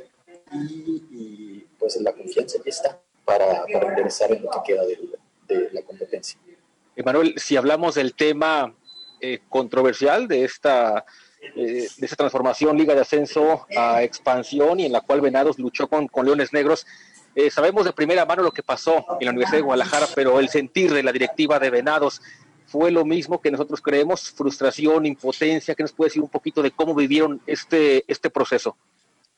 y, 0.53 1.03
y 1.11 1.67
pues 1.79 1.97
la 2.01 2.13
confianza 2.13 2.59
ya 2.65 2.71
está 2.71 3.01
para, 3.25 3.65
para 3.73 3.91
ingresar 3.93 4.33
en 4.33 4.43
lo 4.43 4.51
que 4.51 4.59
queda 4.73 4.85
de, 4.85 4.99
de 5.49 5.71
la 5.73 5.83
competencia. 5.83 6.39
Emanuel, 6.97 7.35
si 7.37 7.57
hablamos 7.57 7.95
del 7.97 8.15
tema 8.15 8.75
eh, 9.21 9.41
controversial 9.49 10.29
de 10.29 10.45
esta, 10.45 11.05
eh, 11.57 11.89
de 11.97 12.07
esta 12.07 12.17
transformación 12.17 12.77
Liga 12.77 12.95
de 12.95 13.01
Ascenso 13.01 13.67
a 13.77 14.03
expansión 14.03 14.81
y 14.81 14.87
en 14.87 14.93
la 14.93 15.01
cual 15.01 15.21
Venados 15.21 15.59
luchó 15.59 15.89
con, 15.89 16.07
con 16.07 16.27
Leones 16.27 16.53
Negros, 16.53 16.87
eh, 17.35 17.51
sabemos 17.51 17.85
de 17.85 17.93
primera 17.93 18.25
mano 18.25 18.43
lo 18.43 18.53
que 18.53 18.63
pasó 18.63 19.05
en 19.19 19.25
la 19.25 19.31
Universidad 19.33 19.59
de 19.59 19.65
Guadalajara, 19.65 20.07
pero 20.15 20.39
el 20.39 20.49
sentir 20.49 20.93
de 20.93 21.03
la 21.03 21.11
directiva 21.11 21.59
de 21.59 21.71
Venados 21.71 22.23
fue 22.67 22.91
lo 22.91 23.05
mismo 23.05 23.41
que 23.41 23.51
nosotros 23.51 23.81
creemos, 23.81 24.31
frustración, 24.31 25.05
impotencia, 25.07 25.75
¿qué 25.75 25.83
nos 25.83 25.93
puede 25.93 26.11
decir 26.11 26.23
un 26.23 26.29
poquito 26.29 26.63
de 26.63 26.71
cómo 26.71 26.95
vivieron 26.95 27.41
este, 27.47 28.05
este 28.07 28.31
proceso? 28.31 28.77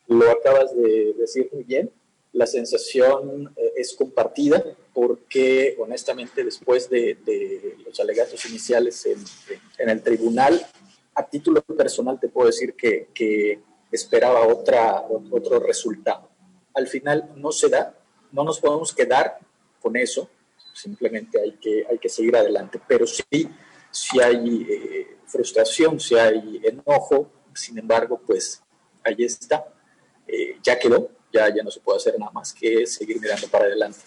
Lo 0.09 0.31
acabas 0.31 0.75
de 0.77 1.15
decir 1.19 1.49
muy 1.53 1.65
bien, 1.65 1.91
la 2.33 2.47
sensación 2.47 3.53
eh, 3.57 3.73
es 3.77 3.95
compartida 3.95 4.63
porque 4.93 5.75
honestamente 5.79 6.45
después 6.45 6.89
de, 6.91 7.77
los 7.85 7.99
alegatos 7.99 8.45
iniciales 8.47 9.07
en, 9.07 9.89
el 9.89 10.03
tribunal, 10.03 10.67
a 11.15 11.27
título 11.27 11.63
personal 11.63 12.21
te 12.21 12.29
puedo 12.29 12.49
decir 12.49 12.75
que, 12.75 13.61
esperaba 13.91 14.47
otra, 14.47 15.07
otro 15.31 15.61
resultado. 15.61 16.29
Al 16.75 16.87
final 16.87 17.33
no 17.37 17.51
se 17.53 17.71
da, 17.71 17.95
no 18.33 18.45
nos 18.45 18.61
podemos 18.61 18.93
quedar 18.93 19.39
con 19.81 19.97
eso, 19.97 20.29
simplemente 20.75 21.41
hay 21.41 21.53
que, 21.53 21.87
hay 21.89 21.97
que 21.99 22.11
seguir 22.11 22.37
adelante, 22.37 22.79
pero 22.87 23.07
sí, 23.07 23.49
si 23.91 24.21
hay 24.21 24.67
eh, 24.69 25.17
frustración, 25.27 25.99
si 25.99 26.17
hay 26.17 26.61
enojo, 26.65 27.31
sin 27.55 27.79
embargo, 27.79 28.21
pues 28.27 28.63
ahí 29.03 29.25
está, 29.25 29.65
eh, 30.27 30.59
ya 30.63 30.79
quedó, 30.79 31.11
ya, 31.33 31.49
ya 31.55 31.63
no 31.63 31.71
se 31.71 31.81
puede 31.81 31.99
hacer 31.99 32.19
nada 32.19 32.33
más 32.33 32.53
que 32.53 32.87
seguir 32.87 33.21
mirando 33.21 33.49
para 33.49 33.65
adelante. 33.67 33.99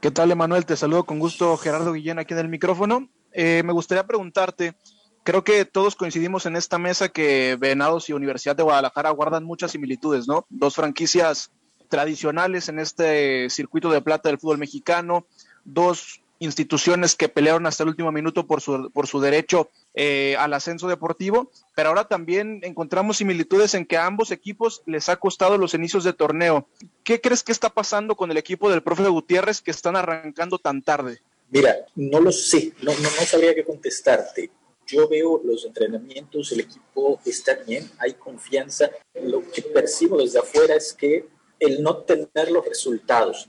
¿Qué 0.00 0.10
tal, 0.10 0.30
Emanuel? 0.30 0.66
Te 0.66 0.76
saludo 0.76 1.04
con 1.04 1.18
gusto, 1.18 1.56
Gerardo 1.56 1.92
Guillén, 1.92 2.18
aquí 2.18 2.34
en 2.34 2.40
el 2.40 2.48
micrófono. 2.48 3.08
Eh, 3.32 3.62
me 3.64 3.72
gustaría 3.72 4.06
preguntarte, 4.06 4.74
creo 5.22 5.44
que 5.44 5.64
todos 5.64 5.96
coincidimos 5.96 6.46
en 6.46 6.56
esta 6.56 6.78
mesa 6.78 7.08
que 7.08 7.56
Venados 7.58 8.08
y 8.08 8.12
Universidad 8.12 8.56
de 8.56 8.62
Guadalajara 8.62 9.10
guardan 9.10 9.44
muchas 9.44 9.70
similitudes, 9.70 10.26
¿no? 10.26 10.46
Dos 10.50 10.74
franquicias 10.74 11.50
tradicionales 11.88 12.68
en 12.68 12.78
este 12.78 13.48
circuito 13.50 13.90
de 13.90 14.02
plata 14.02 14.28
del 14.28 14.38
fútbol 14.38 14.58
mexicano, 14.58 15.26
dos 15.64 16.22
instituciones 16.38 17.14
que 17.14 17.28
pelearon 17.28 17.66
hasta 17.66 17.84
el 17.84 17.90
último 17.90 18.10
minuto 18.10 18.46
por 18.46 18.60
su, 18.60 18.90
por 18.92 19.06
su 19.06 19.20
derecho 19.20 19.70
eh, 19.94 20.36
al 20.38 20.54
ascenso 20.54 20.88
deportivo, 20.88 21.50
pero 21.74 21.90
ahora 21.90 22.08
también 22.08 22.60
encontramos 22.62 23.18
similitudes 23.18 23.74
en 23.74 23.84
que 23.84 23.96
a 23.96 24.06
ambos 24.06 24.30
equipos 24.30 24.82
les 24.86 25.08
ha 25.08 25.16
costado 25.16 25.58
los 25.58 25.74
inicios 25.74 26.02
de 26.04 26.12
torneo. 26.12 26.66
¿Qué 27.04 27.20
crees 27.20 27.42
que 27.42 27.52
está 27.52 27.68
pasando 27.68 28.16
con 28.16 28.30
el 28.30 28.38
equipo 28.38 28.70
del 28.70 28.82
profe 28.82 29.08
Gutiérrez 29.08 29.60
que 29.60 29.70
están 29.70 29.96
arrancando 29.96 30.58
tan 30.58 30.82
tarde? 30.82 31.20
Mira, 31.50 31.76
no 31.96 32.20
lo 32.20 32.32
sé, 32.32 32.72
no, 32.80 32.92
no, 32.92 33.08
sabría 33.26 33.54
qué 33.54 33.64
contestarte. 33.64 34.50
Yo 34.86 35.06
veo 35.06 35.42
los 35.44 35.66
entrenamientos, 35.66 36.50
el 36.52 36.60
equipo 36.60 37.20
está 37.26 37.54
bien, 37.66 37.90
hay 37.98 38.14
confianza. 38.14 38.90
Lo 39.22 39.42
que 39.50 39.60
percibo 39.60 40.16
desde 40.16 40.38
afuera 40.38 40.74
es 40.74 40.94
que 40.94 41.28
el 41.60 41.82
no 41.82 41.98
tener 41.98 42.50
los 42.50 42.66
resultados, 42.66 43.48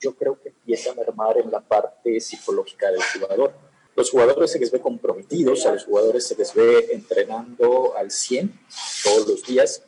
yo 0.00 0.16
creo 0.16 0.40
que 0.40 0.48
empieza 0.48 0.92
a 0.92 0.94
mermar 0.94 1.36
en 1.36 1.50
la 1.50 1.60
parte 1.60 2.18
psicológica 2.20 2.90
del 2.90 3.02
jugador. 3.02 3.52
Los 3.94 4.10
jugadores 4.10 4.50
se 4.50 4.58
les 4.58 4.70
ve 4.70 4.80
comprometidos, 4.80 5.66
a 5.66 5.72
los 5.72 5.84
jugadores 5.84 6.26
se 6.26 6.34
les 6.36 6.54
ve 6.54 6.88
entrenando 6.92 7.96
al 7.96 8.10
100 8.10 8.58
todos 9.04 9.28
los 9.28 9.42
días 9.44 9.82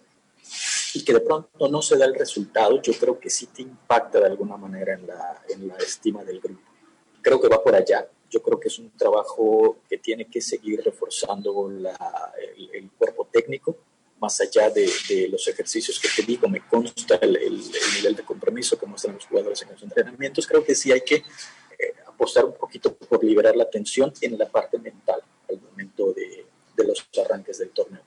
y 0.94 1.02
que 1.02 1.12
de 1.12 1.20
pronto 1.20 1.68
no 1.68 1.82
se 1.82 1.96
da 1.96 2.04
el 2.04 2.14
resultado, 2.14 2.80
yo 2.80 2.92
creo 2.92 3.18
que 3.18 3.30
sí 3.30 3.46
te 3.46 3.62
impacta 3.62 4.20
de 4.20 4.26
alguna 4.26 4.56
manera 4.56 4.94
en 4.94 5.06
la, 5.06 5.42
en 5.48 5.68
la 5.68 5.76
estima 5.76 6.22
del 6.22 6.40
grupo. 6.40 6.62
Creo 7.20 7.40
que 7.40 7.48
va 7.48 7.62
por 7.62 7.74
allá. 7.74 8.06
Yo 8.30 8.42
creo 8.42 8.60
que 8.60 8.68
es 8.68 8.78
un 8.78 8.90
trabajo 8.90 9.78
que 9.88 9.98
tiene 9.98 10.26
que 10.26 10.40
seguir 10.40 10.82
reforzando 10.84 11.70
la, 11.70 12.32
el, 12.56 12.70
el 12.74 12.90
cuerpo 12.90 13.28
técnico, 13.32 13.76
más 14.20 14.40
allá 14.40 14.70
de, 14.70 14.90
de, 15.08 15.28
los 15.28 15.46
ejercicios 15.48 15.98
que 15.98 16.08
te 16.14 16.22
digo, 16.22 16.48
me 16.48 16.66
consta 16.66 17.16
el, 17.16 17.36
el, 17.36 17.54
el, 17.54 17.94
nivel 17.96 18.16
de 18.16 18.22
compromiso 18.22 18.78
que 18.78 18.86
muestran 18.86 19.16
los 19.16 19.26
jugadores 19.26 19.60
en 19.62 19.70
los 19.70 19.82
entrenamientos, 19.82 20.46
creo 20.46 20.64
que 20.64 20.74
sí 20.74 20.92
hay 20.92 21.02
que 21.02 21.24
apostar 22.24 22.44
un 22.46 22.54
poquito 22.54 22.94
por 22.94 23.22
liberar 23.22 23.54
la 23.54 23.68
tensión 23.68 24.12
en 24.22 24.38
la 24.38 24.48
parte 24.48 24.78
mental 24.78 25.20
al 25.50 25.60
momento 25.60 26.12
de, 26.14 26.46
de 26.76 26.86
los 26.86 27.06
arranques 27.22 27.58
del 27.58 27.68
torneo. 27.70 28.00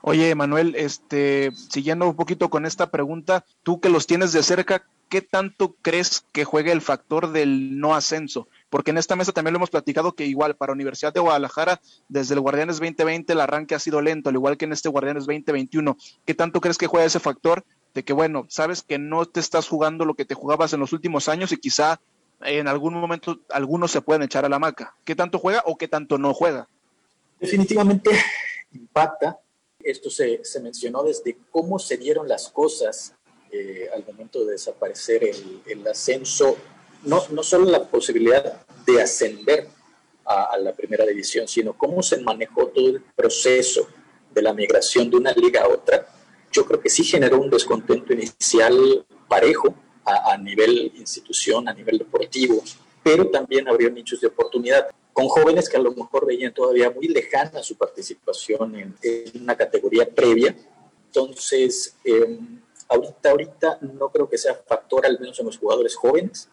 Oye, 0.00 0.34
Manuel, 0.34 0.74
este, 0.74 1.52
siguiendo 1.52 2.08
un 2.08 2.16
poquito 2.16 2.48
con 2.48 2.64
esta 2.64 2.90
pregunta, 2.90 3.44
tú 3.62 3.78
que 3.80 3.90
los 3.90 4.06
tienes 4.06 4.32
de 4.32 4.42
cerca, 4.42 4.86
¿qué 5.10 5.20
tanto 5.20 5.74
crees 5.82 6.24
que 6.32 6.44
juegue 6.44 6.72
el 6.72 6.80
factor 6.80 7.30
del 7.30 7.78
no 7.78 7.94
ascenso? 7.94 8.48
Porque 8.70 8.90
en 8.90 8.98
esta 8.98 9.16
mesa 9.16 9.32
también 9.32 9.52
lo 9.52 9.58
hemos 9.58 9.70
platicado 9.70 10.12
que 10.12 10.24
igual 10.24 10.56
para 10.56 10.72
Universidad 10.72 11.12
de 11.12 11.20
Guadalajara, 11.20 11.80
desde 12.08 12.34
el 12.34 12.40
Guardianes 12.40 12.76
2020 12.76 13.32
el 13.32 13.40
arranque 13.40 13.74
ha 13.74 13.78
sido 13.78 14.00
lento, 14.00 14.30
al 14.30 14.36
igual 14.36 14.56
que 14.56 14.64
en 14.64 14.72
este 14.72 14.88
Guardianes 14.88 15.26
2021. 15.26 15.96
¿Qué 16.24 16.34
tanto 16.34 16.60
crees 16.62 16.78
que 16.78 16.86
juega 16.86 17.04
ese 17.04 17.20
factor 17.20 17.64
de 17.92 18.04
que, 18.04 18.12
bueno, 18.12 18.46
sabes 18.48 18.82
que 18.82 18.98
no 18.98 19.26
te 19.26 19.40
estás 19.40 19.68
jugando 19.68 20.04
lo 20.04 20.14
que 20.14 20.24
te 20.24 20.34
jugabas 20.34 20.72
en 20.72 20.80
los 20.80 20.92
últimos 20.92 21.28
años 21.28 21.52
y 21.52 21.56
quizá 21.56 22.00
en 22.40 22.68
algún 22.68 22.94
momento 22.94 23.40
algunos 23.50 23.90
se 23.90 24.00
pueden 24.00 24.22
echar 24.22 24.44
a 24.44 24.48
la 24.48 24.58
maca? 24.58 24.94
¿Qué 25.04 25.14
tanto 25.14 25.38
juega 25.38 25.62
o 25.66 25.76
qué 25.76 25.88
tanto 25.88 26.18
no 26.18 26.34
juega? 26.34 26.68
Definitivamente 27.40 28.10
impacta. 28.72 29.38
Esto 29.80 30.10
se, 30.10 30.44
se 30.44 30.60
mencionó 30.60 31.02
desde 31.02 31.36
cómo 31.50 31.78
se 31.78 31.96
dieron 31.96 32.28
las 32.28 32.48
cosas 32.48 33.14
eh, 33.50 33.88
al 33.94 34.04
momento 34.04 34.44
de 34.44 34.52
desaparecer 34.52 35.24
el, 35.24 35.62
el 35.66 35.86
ascenso, 35.86 36.56
no, 37.04 37.22
no, 37.30 37.42
solo 37.42 37.64
la 37.64 37.84
posibilidad 37.84 38.66
de 38.84 39.00
ascender 39.00 39.68
a, 40.24 40.52
a, 40.52 40.58
la 40.58 40.72
primera 40.72 41.06
división, 41.06 41.48
sino 41.48 41.72
cómo 41.72 42.02
se 42.02 42.20
manejó 42.20 42.66
todo 42.66 42.88
el 42.88 43.00
proceso 43.00 43.88
de 44.34 44.42
la 44.42 44.52
migración 44.52 45.08
de 45.08 45.16
una 45.16 45.32
liga 45.32 45.62
a 45.62 45.68
otra, 45.68 46.06
yo 46.52 46.66
creo 46.66 46.80
que 46.80 46.90
sí 46.90 47.04
generó 47.04 47.40
un 47.40 47.50
descontento 47.50 48.12
inicial 48.12 49.06
parejo 49.28 49.74
a, 50.08 50.32
a 50.32 50.38
nivel 50.38 50.92
institución, 50.96 51.68
a 51.68 51.74
nivel 51.74 51.98
deportivo, 51.98 52.62
pero 53.02 53.28
también 53.28 53.68
abrió 53.68 53.90
nichos 53.90 54.20
de 54.20 54.28
oportunidad 54.28 54.88
con 55.12 55.28
jóvenes 55.28 55.68
que 55.68 55.76
a 55.76 55.80
lo 55.80 55.92
mejor 55.92 56.26
veían 56.26 56.54
todavía 56.54 56.90
muy 56.90 57.08
lejana 57.08 57.62
su 57.62 57.76
participación 57.76 58.76
en, 58.76 58.94
en 59.02 59.42
una 59.42 59.56
categoría 59.56 60.08
previa. 60.08 60.54
Entonces, 61.06 61.96
eh, 62.04 62.38
ahorita, 62.88 63.30
ahorita 63.30 63.78
no 63.80 64.08
creo 64.10 64.28
que 64.28 64.38
sea 64.38 64.54
factor, 64.54 65.04
al 65.06 65.18
menos 65.18 65.38
en 65.40 65.46
los 65.46 65.58
jugadores 65.58 65.96
jóvenes, 65.96 66.48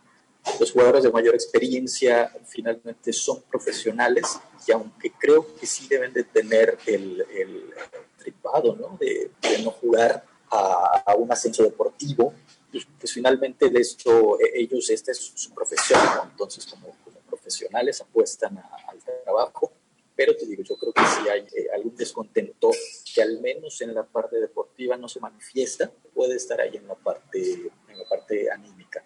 los 0.60 0.72
jugadores 0.72 1.04
de 1.04 1.12
mayor 1.12 1.34
experiencia 1.34 2.32
finalmente 2.46 3.12
son 3.12 3.42
profesionales 3.50 4.40
y 4.68 4.72
aunque 4.72 5.12
creo 5.12 5.56
que 5.56 5.66
sí 5.66 5.88
deben 5.88 6.14
de 6.14 6.24
tener 6.24 6.78
el, 6.86 7.26
el 7.36 7.74
tripado, 8.18 8.76
¿no? 8.76 8.98
De, 9.00 9.32
no 9.64 9.72
jugar 9.72 10.24
a, 10.52 11.16
un 11.18 11.32
ascenso 11.32 11.64
deportivo, 11.64 12.34
pues, 12.76 12.88
pues, 13.00 13.14
finalmente 13.14 13.70
de 13.70 13.80
esto 13.80 14.38
e, 14.38 14.60
ellos, 14.60 14.90
esta 14.90 15.14
es 15.14 15.32
su 15.34 15.54
profesión, 15.54 16.02
entonces 16.30 16.66
como, 16.66 16.94
profesionales 17.26 18.02
apuestan 18.02 18.58
al 18.58 19.00
trabajo, 19.24 19.72
pero 20.14 20.36
te 20.36 20.46
digo, 20.46 20.62
yo 20.64 20.76
creo 20.76 20.92
que 20.92 21.02
si 21.06 21.30
hay 21.30 21.42
eh, 21.42 21.68
algún 21.74 21.96
descontento 21.96 22.72
que 23.14 23.22
al 23.22 23.40
menos 23.40 23.80
en 23.80 23.94
la 23.94 24.04
parte 24.04 24.42
deportiva 24.42 24.98
no 24.98 25.08
se 25.08 25.22
manifiesta, 25.22 25.90
puede 26.14 26.36
estar 26.36 26.60
ahí 26.60 26.76
en 26.76 26.86
la 26.86 26.96
parte, 26.96 27.40
en 27.88 27.98
la 27.98 28.04
parte 28.10 28.52
anímica. 28.52 29.06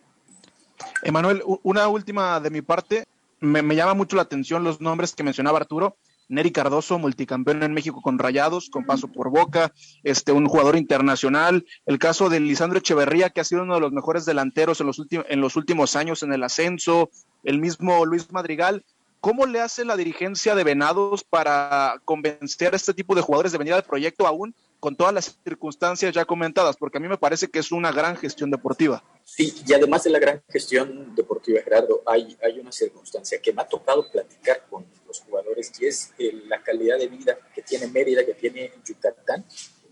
Emanuel, 1.04 1.44
una 1.62 1.88
última 1.90 2.40
de 2.40 2.50
mi 2.50 2.64
parte. 2.64 3.04
Me, 3.40 3.62
llama 3.76 3.94
mucho 3.94 4.16
la 4.16 4.24
atención 4.24 4.64
los 4.64 4.82
nombres 4.82 5.14
que 5.14 5.22
mencionaba 5.22 5.60
Arturo. 5.60 5.96
Neri 6.30 6.52
Cardoso, 6.52 7.00
multicampeón 7.00 7.64
en 7.64 7.74
México 7.74 8.02
con 8.02 8.20
Rayados, 8.20 8.70
con 8.70 8.86
paso 8.86 9.08
por 9.08 9.32
Boca, 9.32 9.74
este, 10.04 10.32
un 10.32 10.48
jugador 10.48 10.78
internacional. 10.78 11.66
El 11.86 12.00
caso 12.00 12.30
de 12.30 12.40
Lisandro 12.40 12.80
Echeverría, 12.80 13.32
que 13.32 13.42
ha 13.42 13.44
sido 13.44 13.64
uno 13.64 13.76
de 13.76 13.82
los 13.82 13.92
mejores 13.92 14.26
delanteros 14.26 14.80
en 14.80 14.88
los, 14.88 15.02
en 15.10 15.42
los 15.42 15.56
últimos 15.56 15.96
años 15.96 16.24
en 16.24 16.32
el 16.32 16.44
ascenso. 16.44 17.10
El 17.44 17.60
mismo 17.60 18.06
Luis 18.06 18.32
Madrigal. 18.32 18.86
¿Cómo 19.22 19.46
le 19.46 19.60
hace 19.60 19.84
la 19.84 19.98
dirigencia 19.98 20.56
de 20.56 20.64
Venados 20.64 21.26
para 21.26 22.00
convencer 22.06 22.72
a 22.74 22.78
este 22.78 22.94
tipo 22.94 23.16
de 23.16 23.22
jugadores 23.22 23.52
de 23.52 23.58
venir 23.58 23.74
al 23.74 23.84
proyecto 23.84 24.26
aún 24.26 24.56
con 24.80 24.96
todas 24.96 25.14
las 25.14 25.38
circunstancias 25.44 26.14
ya 26.14 26.26
comentadas? 26.26 26.78
Porque 26.78 26.98
a 26.98 27.02
mí 27.02 27.08
me 27.08 27.18
parece 27.18 27.48
que 27.48 27.60
es 27.60 27.72
una 27.72 27.92
gran 27.92 28.16
gestión 28.18 28.52
deportiva. 28.52 29.04
Sí, 29.24 29.54
y 29.68 29.74
además 29.74 30.04
de 30.04 30.10
la 30.10 30.20
gran 30.20 30.42
gestión 30.50 31.14
deportiva, 31.16 31.62
Gerardo, 31.62 32.02
hay, 32.06 32.38
hay 32.44 32.60
una 32.60 32.72
circunstancia 32.72 33.42
que 33.42 33.54
me 33.54 33.62
ha 33.62 33.68
tocado 33.68 34.10
platicar 34.10 34.66
con 34.70 34.86
los 35.08 35.20
jugadores 35.22 35.72
y 35.80 35.86
es 35.86 36.12
eh, 36.18 36.44
la 36.48 36.62
calidad 36.62 36.98
de 36.98 37.08
vida 37.08 37.38
que 37.54 37.62
tiene 37.62 37.88
Mérida, 37.88 38.26
que 38.26 38.34
tiene 38.34 38.72
Yucatán 38.86 39.46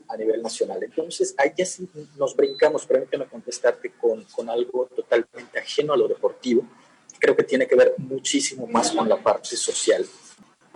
a 0.09 0.17
nivel 0.17 0.41
nacional. 0.41 0.81
Entonces, 0.83 1.35
ahí 1.37 1.51
ya 1.57 1.65
sí 1.65 1.87
nos 2.17 2.35
brincamos, 2.35 2.85
permíteme 2.85 3.25
contestarte 3.25 3.91
con, 3.91 4.23
con 4.25 4.49
algo 4.49 4.85
totalmente 4.95 5.59
ajeno 5.59 5.93
a 5.93 5.97
lo 5.97 6.07
deportivo 6.07 6.65
creo 7.19 7.35
que 7.35 7.43
tiene 7.43 7.67
que 7.67 7.75
ver 7.75 7.93
muchísimo 7.97 8.67
más 8.67 8.91
con 8.91 9.07
la 9.07 9.17
parte 9.17 9.55
social. 9.55 10.05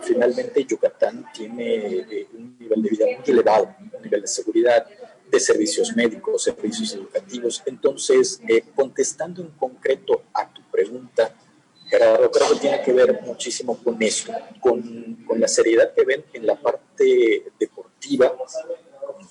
Finalmente, 0.00 0.64
Yucatán 0.64 1.24
tiene 1.32 1.76
eh, 1.76 2.26
un 2.34 2.56
nivel 2.58 2.82
de 2.82 2.90
vida 2.90 3.06
muy 3.06 3.24
elevado, 3.26 3.74
nivel 4.02 4.22
de 4.22 4.28
seguridad, 4.28 4.86
de 5.30 5.40
servicios 5.40 5.96
médicos, 5.96 6.44
servicios 6.44 6.94
educativos. 6.94 7.62
Entonces, 7.66 8.40
eh, 8.48 8.62
contestando 8.74 9.42
en 9.42 9.48
concreto 9.50 10.24
a 10.34 10.52
tu 10.52 10.62
pregunta, 10.70 11.34
Gerardo, 11.88 12.30
creo 12.30 12.48
que 12.50 12.60
tiene 12.60 12.82
que 12.82 12.92
ver 12.92 13.20
muchísimo 13.22 13.82
con 13.82 14.02
eso, 14.02 14.32
con, 14.60 15.24
con 15.26 15.40
la 15.40 15.48
seriedad 15.48 15.92
que 15.94 16.04
ven 16.04 16.24
en 16.32 16.46
la 16.46 16.54
parte 16.60 17.52
deportiva, 17.58 18.34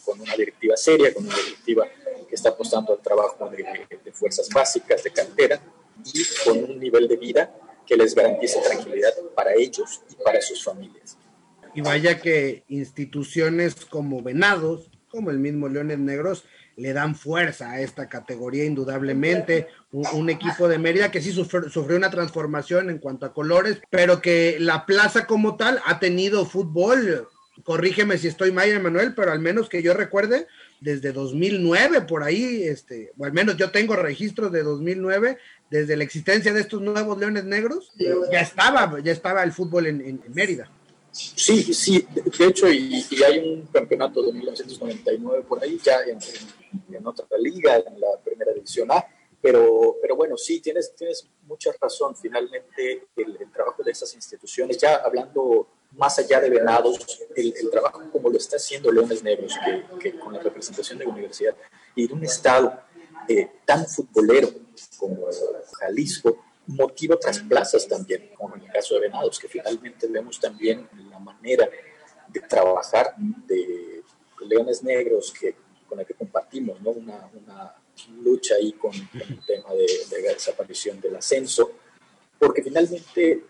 con, 0.05 0.19
una 0.19 0.35
directiva 0.35 0.75
seria, 0.77 1.13
con 1.13 1.25
una 1.25 1.35
directiva 1.35 1.87
que 2.27 2.35
está 2.35 2.49
apostando 2.49 2.93
al 2.93 2.99
trabajo 2.99 3.49
de, 3.49 3.87
de 4.03 4.11
fuerzas 4.11 4.49
básicas, 4.49 5.03
de 5.03 5.11
cantera, 5.11 5.61
y 6.05 6.23
con 6.43 6.63
un 6.63 6.79
nivel 6.79 7.07
de 7.07 7.17
vida 7.17 7.55
que 7.85 7.95
les 7.95 8.15
garantice 8.15 8.59
tranquilidad 8.61 9.13
para 9.35 9.53
ellos 9.53 10.01
y 10.09 10.15
para 10.23 10.41
sus 10.41 10.63
familias. 10.63 11.17
Y 11.73 11.81
vaya 11.81 12.19
que 12.19 12.63
instituciones 12.67 13.85
como 13.85 14.21
Venados, 14.21 14.89
como 15.09 15.31
el 15.31 15.39
mismo 15.39 15.69
Leones 15.69 15.99
Negros, 15.99 16.45
le 16.77 16.93
dan 16.93 17.15
fuerza 17.15 17.71
a 17.71 17.81
esta 17.81 18.09
categoría 18.09 18.65
indudablemente. 18.65 19.67
Un, 19.91 20.29
equipo 20.29 20.67
de 20.67 20.77
Mérida 20.77 21.11
que 21.11 21.21
sí 21.21 21.31
sufrió, 21.31 21.69
sufrió, 21.69 21.97
una 21.97 22.09
transformación 22.09 22.89
en 22.89 22.97
cuanto 22.97 23.25
a 23.25 23.33
colores, 23.33 23.81
pero 23.89 24.21
que 24.21 24.57
la 24.59 24.85
plaza 24.85 25.27
como 25.27 25.57
tal 25.57 25.79
ha 25.85 25.99
tenido 25.99 26.45
fútbol. 26.45 27.27
Corrígeme 27.63 28.17
si 28.17 28.27
estoy 28.27 28.51
mal, 28.51 28.69
Emanuel, 28.69 29.13
pero 29.13 29.31
al 29.31 29.39
menos 29.39 29.69
que 29.69 29.83
yo 29.83 29.93
recuerde, 29.93 30.47
desde 30.79 31.11
2009 31.11 32.01
por 32.01 32.23
ahí, 32.23 32.63
este, 32.63 33.11
o 33.17 33.25
al 33.25 33.33
menos 33.33 33.55
yo 33.57 33.69
tengo 33.71 33.95
registros 33.95 34.51
de 34.51 34.63
2009, 34.63 35.37
desde 35.69 35.95
la 35.95 36.03
existencia 36.03 36.53
de 36.53 36.61
estos 36.61 36.81
nuevos 36.81 37.17
Leones 37.19 37.45
Negros, 37.45 37.93
ya 38.31 38.41
estaba, 38.41 38.99
ya 38.99 39.11
estaba 39.11 39.43
el 39.43 39.51
fútbol 39.51 39.85
en, 39.85 40.21
Mérida. 40.33 40.69
Sí, 41.11 41.73
sí, 41.73 42.07
de 42.13 42.45
hecho, 42.45 42.69
y, 42.69 43.05
hay 43.27 43.39
un 43.39 43.67
campeonato 43.67 44.23
de 44.23 44.31
1999 44.31 45.43
por 45.47 45.61
ahí, 45.61 45.77
ya 45.83 45.99
en, 46.03 47.05
otra 47.05 47.25
liga, 47.37 47.75
en 47.75 47.99
la 47.99 48.07
primera 48.23 48.53
división 48.53 48.89
A, 48.91 49.05
pero, 49.41 49.97
pero 50.01 50.15
bueno, 50.15 50.37
sí, 50.37 50.61
tienes, 50.61 50.95
tienes 50.95 51.27
mucha 51.43 51.71
razón. 51.81 52.15
Finalmente, 52.15 53.07
el, 53.15 53.37
trabajo 53.51 53.83
de 53.83 53.91
esas 53.91 54.13
instituciones, 54.15 54.77
ya 54.77 54.95
hablando 54.95 55.67
más 55.97 56.17
allá 56.19 56.39
de 56.39 56.49
Venados, 56.49 56.97
el, 57.35 57.53
trabajo 57.69 58.03
como 58.11 58.29
lo 58.29 58.37
está 58.37 58.55
haciendo 58.55 58.91
Leones 58.91 59.21
Negros, 59.21 59.53
que, 59.99 60.17
con 60.17 60.33
la 60.33 60.39
representación 60.39 60.99
de 60.99 61.05
la 61.05 61.11
universidad 61.11 61.55
y 61.95 62.07
de 62.07 62.13
un 62.13 62.23
estado 62.23 62.79
eh, 63.27 63.49
tan 63.65 63.85
futbolero, 63.85 64.49
como 64.97 65.27
Jalisco, 65.79 66.37
motiva 66.67 67.15
otras 67.15 67.39
plazas 67.39 67.87
también, 67.87 68.29
como 68.37 68.55
en 68.55 68.63
el 68.63 68.71
caso 68.71 68.95
de 68.95 69.01
Venados, 69.01 69.39
que 69.39 69.47
finalmente 69.47 70.07
vemos 70.07 70.39
también 70.39 70.87
la 71.09 71.19
manera 71.19 71.69
de 72.27 72.39
trabajar 72.41 73.13
de 73.17 74.03
Leones 74.47 74.83
Negros 74.83 75.33
que, 75.37 75.55
con 75.87 75.97
la 75.97 76.05
que 76.05 76.13
compartimos 76.13 76.79
¿no? 76.81 76.91
una, 76.91 77.29
lucha 78.23 78.55
ahí 78.55 78.73
con, 78.73 78.91
el 78.93 79.45
tema 79.45 79.73
de, 79.73 80.21
la 80.23 80.33
desaparición 80.33 80.99
del 80.99 81.15
ascenso, 81.17 81.71
porque 82.39 82.63
finalmente 82.63 83.43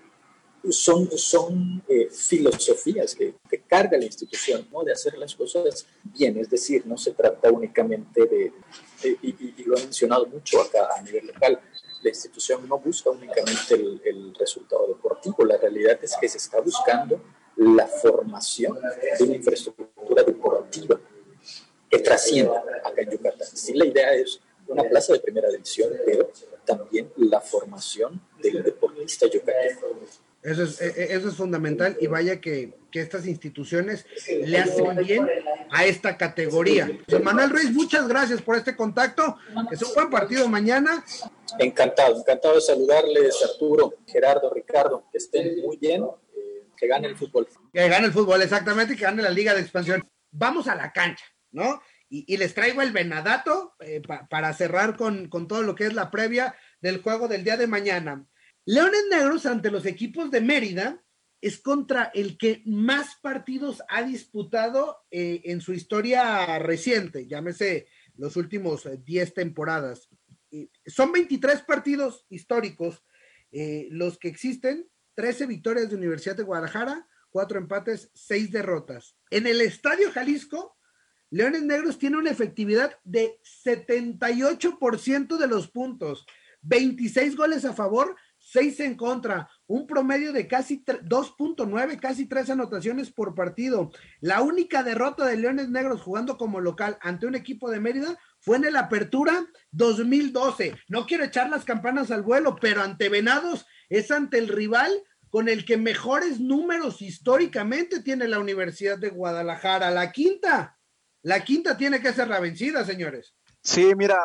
son, 0.70 1.10
son 1.18 1.84
eh, 1.88 2.10
filosofías 2.12 3.16
que, 3.16 3.36
que, 3.50 3.62
carga 3.62 3.98
la 3.98 4.06
institución, 4.06 4.68
¿no? 4.72 4.84
de 4.84 4.92
hacer 4.92 5.18
las 5.18 5.36
cosas 5.36 5.86
bien, 6.04 6.38
es 6.38 6.50
decir, 6.50 6.86
no 6.86 6.98
se 6.98 7.12
trata 7.12 7.52
únicamente 7.52 8.26
de, 8.26 8.52
y, 9.04 9.64
lo 9.64 9.78
he 9.78 9.82
mencionado 9.82 10.26
mucho 10.28 10.62
acá 10.62 10.90
a 10.98 11.02
nivel 11.02 11.28
local, 11.28 11.60
la 12.02 12.10
institución 12.10 12.68
no 12.68 12.80
busca 12.80 13.10
únicamente 13.10 13.76
el, 13.76 14.02
el, 14.04 14.36
resultado 14.36 14.88
deportivo, 14.88 15.46
la 15.46 15.58
realidad 15.58 16.00
es 16.02 16.16
que 16.20 16.28
se 16.28 16.38
está 16.38 16.60
buscando 16.60 17.22
la 17.58 17.86
formación 17.88 18.78
de 19.18 19.24
una 19.24 19.36
infraestructura 19.36 20.24
deportiva 20.24 21.00
que 21.90 22.00
trascienda 22.00 22.64
acá 22.84 23.02
en 23.02 23.12
Yucatán. 23.12 23.48
Sí, 23.54 23.74
la 23.74 23.86
idea 23.86 24.14
es 24.14 24.40
una 24.68 24.84
plaza 24.84 25.14
de 25.14 25.20
primera 25.20 25.50
división, 25.50 25.92
pero 26.06 26.32
también 26.66 27.12
la 27.18 27.42
formación 27.42 28.22
del 28.42 28.64
deportista 28.64 29.28
yucateco. 29.28 29.88
Eso 30.44 30.64
es, 30.64 30.82
e, 30.82 30.88
e, 30.88 31.16
eso 31.16 31.30
es 31.30 31.36
fundamental 31.36 31.96
y 32.00 32.08
vaya 32.08 32.42
que, 32.42 32.80
estas 32.94 33.26
instituciones 33.26 34.06
le 34.28 34.58
hacen 34.58 34.98
bien 34.98 35.26
a 35.70 35.86
esta 35.86 36.18
categoría. 36.18 36.92
Manuel 37.24 37.50
Ruiz, 37.50 37.72
muchas 37.72 38.06
gracias 38.06 38.42
por 38.42 38.58
este 38.58 38.76
contacto. 38.76 39.38
Es 39.72 39.82
un 39.82 39.94
buen 39.94 40.10
partido 40.10 40.50
mañana. 40.50 41.02
Encantado, 41.58 42.18
encantado 42.20 42.56
de 42.56 42.62
saludarles, 42.62 43.34
Arturo, 43.50 43.94
Gerardo, 44.06 44.54
Ricardo, 44.54 45.06
que 45.10 45.20
estén 45.20 45.62
muy 45.62 45.78
bien, 45.78 46.04
eh, 46.36 46.68
que 46.76 46.88
gane 46.88 47.08
el 47.08 47.16
fútbol. 47.16 47.48
Que 47.72 47.88
gane 47.88 48.08
el 48.08 48.12
fútbol, 48.12 48.42
exactamente, 48.42 48.98
que 48.98 49.04
gane 49.04 49.22
la 49.22 49.30
Liga 49.30 49.54
de 49.54 49.62
Expansión. 49.62 50.06
Vamos 50.32 50.68
a 50.68 50.76
la 50.76 50.92
cancha, 50.92 51.24
¿no? 51.52 51.82
Y, 52.10 52.36
les 52.36 52.54
traigo 52.54 52.82
el 52.82 52.92
venadato 52.92 53.74
eh, 53.80 54.02
para 54.30 54.52
cerrar 54.52 54.98
con, 54.98 55.30
con 55.30 55.48
todo 55.48 55.62
lo 55.62 55.76
que 55.76 55.86
es 55.86 55.94
la 55.94 56.12
previa 56.12 56.58
del 56.82 57.02
juego 57.02 57.30
del 57.30 57.46
día 57.46 57.56
de 57.56 57.68
mañana. 57.68 58.26
Leones 58.66 59.06
Negros 59.10 59.46
ante 59.46 59.72
los 59.72 59.86
equipos 59.86 60.30
de 60.30 60.42
Mérida 60.42 61.04
es 61.42 61.60
contra 61.60 62.12
el 62.14 62.38
que 62.38 62.62
más 62.66 63.16
partidos 63.16 63.82
ha 63.90 64.04
disputado 64.04 65.00
eh, 65.10 65.42
en 65.46 65.62
su 65.62 65.74
historia 65.74 66.60
reciente, 66.60 67.28
llámese 67.28 67.88
los 68.16 68.38
últimos 68.38 68.88
10 69.04 69.28
eh, 69.28 69.32
temporadas. 69.32 70.10
son 70.86 71.12
23 71.12 71.64
partidos 71.64 72.28
históricos 72.30 73.04
eh, 73.52 73.88
los 73.90 74.20
que 74.20 74.28
existen, 74.28 74.88
13 75.16 75.48
victorias 75.48 75.90
de 75.90 75.96
Universidad 75.96 76.36
de 76.36 76.44
Guadalajara, 76.44 77.08
4 77.32 77.58
empates, 77.58 78.12
6 78.14 78.52
derrotas. 78.52 79.18
En 79.32 79.48
el 79.48 79.62
Estadio 79.62 80.12
Jalisco, 80.12 80.78
Leones 81.32 81.64
Negros 81.64 81.98
tiene 81.98 82.18
una 82.18 82.30
efectividad 82.30 83.00
de 83.04 83.40
78% 83.66 85.38
de 85.38 85.48
los 85.48 85.70
puntos, 85.72 86.28
26 86.62 87.36
goles 87.36 87.66
a 87.66 87.74
favor, 87.74 88.16
6 88.52 88.82
en 88.82 88.96
contra, 88.96 89.50
un 89.66 89.88
promedio 89.88 90.34
de 90.34 90.46
casi 90.46 90.84
2.9, 90.84 92.00
casi 92.02 92.28
3 92.28 92.50
anotaciones 92.50 93.10
por 93.10 93.34
partido. 93.34 93.92
La 94.20 94.42
única 94.42 94.84
derrota 94.84 95.26
de 95.26 95.38
Leones 95.38 95.70
Negros 95.70 96.02
jugando 96.02 96.38
como 96.38 96.60
local 96.60 96.98
ante 97.02 97.28
un 97.28 97.36
equipo 97.36 97.72
de 97.72 97.80
Mérida 97.80 98.18
fue 98.42 98.58
en 98.58 98.66
el 98.66 98.76
Apertura 98.76 99.46
2012. 99.72 100.76
No 100.90 101.06
quiero 101.06 101.24
echar 101.24 101.50
las 101.50 101.64
campanas 101.64 102.12
al 102.12 102.24
vuelo, 102.24 102.58
pero 102.60 102.82
ante 102.82 103.08
Venados 103.08 103.66
es 103.88 104.12
ante 104.12 104.38
el 104.38 104.50
rival 104.50 104.92
con 105.30 105.48
el 105.48 105.64
que 105.64 105.78
mejores 105.78 106.42
números 106.42 107.02
históricamente 107.02 108.02
tiene 108.02 108.28
la 108.28 108.40
Universidad 108.40 108.98
de 108.98 109.12
Guadalajara. 109.12 109.92
La 109.92 110.12
quinta, 110.12 110.78
la 111.22 111.42
quinta 111.46 111.78
tiene 111.78 112.02
que 112.02 112.12
ser 112.12 112.28
la 112.28 112.42
vencida, 112.42 112.84
señores. 112.84 113.34
Sí, 113.64 113.94
mira, 113.96 114.20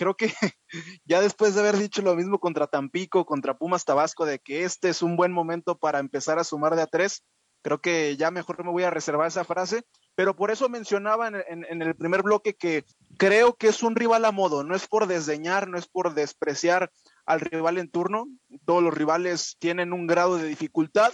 creo 0.00 0.16
que 0.16 0.32
ya 1.04 1.20
después 1.20 1.54
de 1.54 1.60
haber 1.60 1.76
dicho 1.76 2.00
lo 2.00 2.16
mismo 2.16 2.40
contra 2.40 2.66
Tampico, 2.66 3.26
contra 3.26 3.58
Pumas 3.58 3.84
Tabasco, 3.84 4.24
de 4.24 4.38
que 4.38 4.64
este 4.64 4.88
es 4.88 5.02
un 5.02 5.14
buen 5.14 5.30
momento 5.30 5.76
para 5.76 5.98
empezar 5.98 6.38
a 6.38 6.44
sumar 6.44 6.74
de 6.74 6.80
a 6.80 6.86
tres, 6.86 7.22
creo 7.60 7.82
que 7.82 8.16
ya 8.16 8.30
mejor 8.30 8.64
me 8.64 8.70
voy 8.70 8.84
a 8.84 8.90
reservar 8.90 9.28
esa 9.28 9.44
frase, 9.44 9.82
pero 10.14 10.34
por 10.34 10.50
eso 10.50 10.70
mencionaba 10.70 11.28
en, 11.28 11.82
el 11.82 11.94
primer 11.96 12.22
bloque 12.22 12.54
que 12.54 12.86
creo 13.18 13.56
que 13.56 13.68
es 13.68 13.82
un 13.82 13.94
rival 13.94 14.24
a 14.24 14.32
modo, 14.32 14.64
no 14.64 14.74
es 14.74 14.86
por 14.86 15.06
desdeñar, 15.06 15.68
no 15.68 15.76
es 15.76 15.86
por 15.86 16.14
despreciar 16.14 16.90
al 17.26 17.40
rival 17.40 17.76
en 17.76 17.90
turno, 17.90 18.26
todos 18.64 18.82
los 18.82 18.94
rivales 18.94 19.56
tienen 19.58 19.92
un 19.92 20.06
grado 20.06 20.38
de 20.38 20.48
dificultad, 20.48 21.12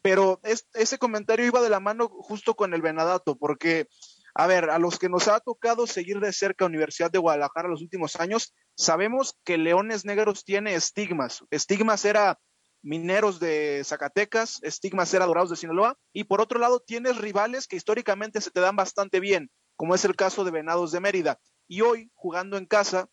pero 0.00 0.40
ese 0.72 0.96
comentario 0.96 1.44
iba 1.44 1.60
de 1.60 1.68
la 1.68 1.80
mano 1.80 2.08
justo 2.08 2.54
con 2.54 2.72
el 2.72 2.80
Venadato, 2.80 3.36
porque 3.36 3.86
a 4.34 4.46
ver, 4.48 4.70
a 4.70 4.78
los 4.78 4.98
que 4.98 5.08
nos 5.08 5.28
ha 5.28 5.38
tocado 5.38 5.86
seguir 5.86 6.18
de 6.18 6.32
cerca 6.32 6.64
Universidad 6.64 7.10
de 7.10 7.18
Guadalajara 7.18 7.68
los 7.68 7.82
últimos 7.82 8.16
años, 8.16 8.52
sabemos 8.76 9.38
que 9.44 9.58
Leones 9.58 10.04
Negros 10.04 10.44
tiene 10.44 10.74
estigmas. 10.74 11.44
Estigmas 11.50 12.04
era 12.04 12.40
Mineros 12.82 13.38
de 13.38 13.82
Zacatecas, 13.84 14.60
Estigmas 14.62 15.14
era 15.14 15.26
Dorados 15.26 15.50
de 15.50 15.56
Sinaloa, 15.56 15.96
y 16.12 16.24
por 16.24 16.40
otro 16.40 16.58
lado 16.58 16.80
tienes 16.80 17.16
rivales 17.16 17.68
que 17.68 17.76
históricamente 17.76 18.40
se 18.40 18.50
te 18.50 18.60
dan 18.60 18.74
bastante 18.74 19.20
bien, 19.20 19.50
como 19.76 19.94
es 19.94 20.04
el 20.04 20.16
caso 20.16 20.44
de 20.44 20.50
Venados 20.50 20.90
de 20.90 21.00
Mérida. 21.00 21.38
Y 21.68 21.82
hoy, 21.82 22.10
jugando 22.14 22.58
en 22.58 22.66
casa, 22.66 23.08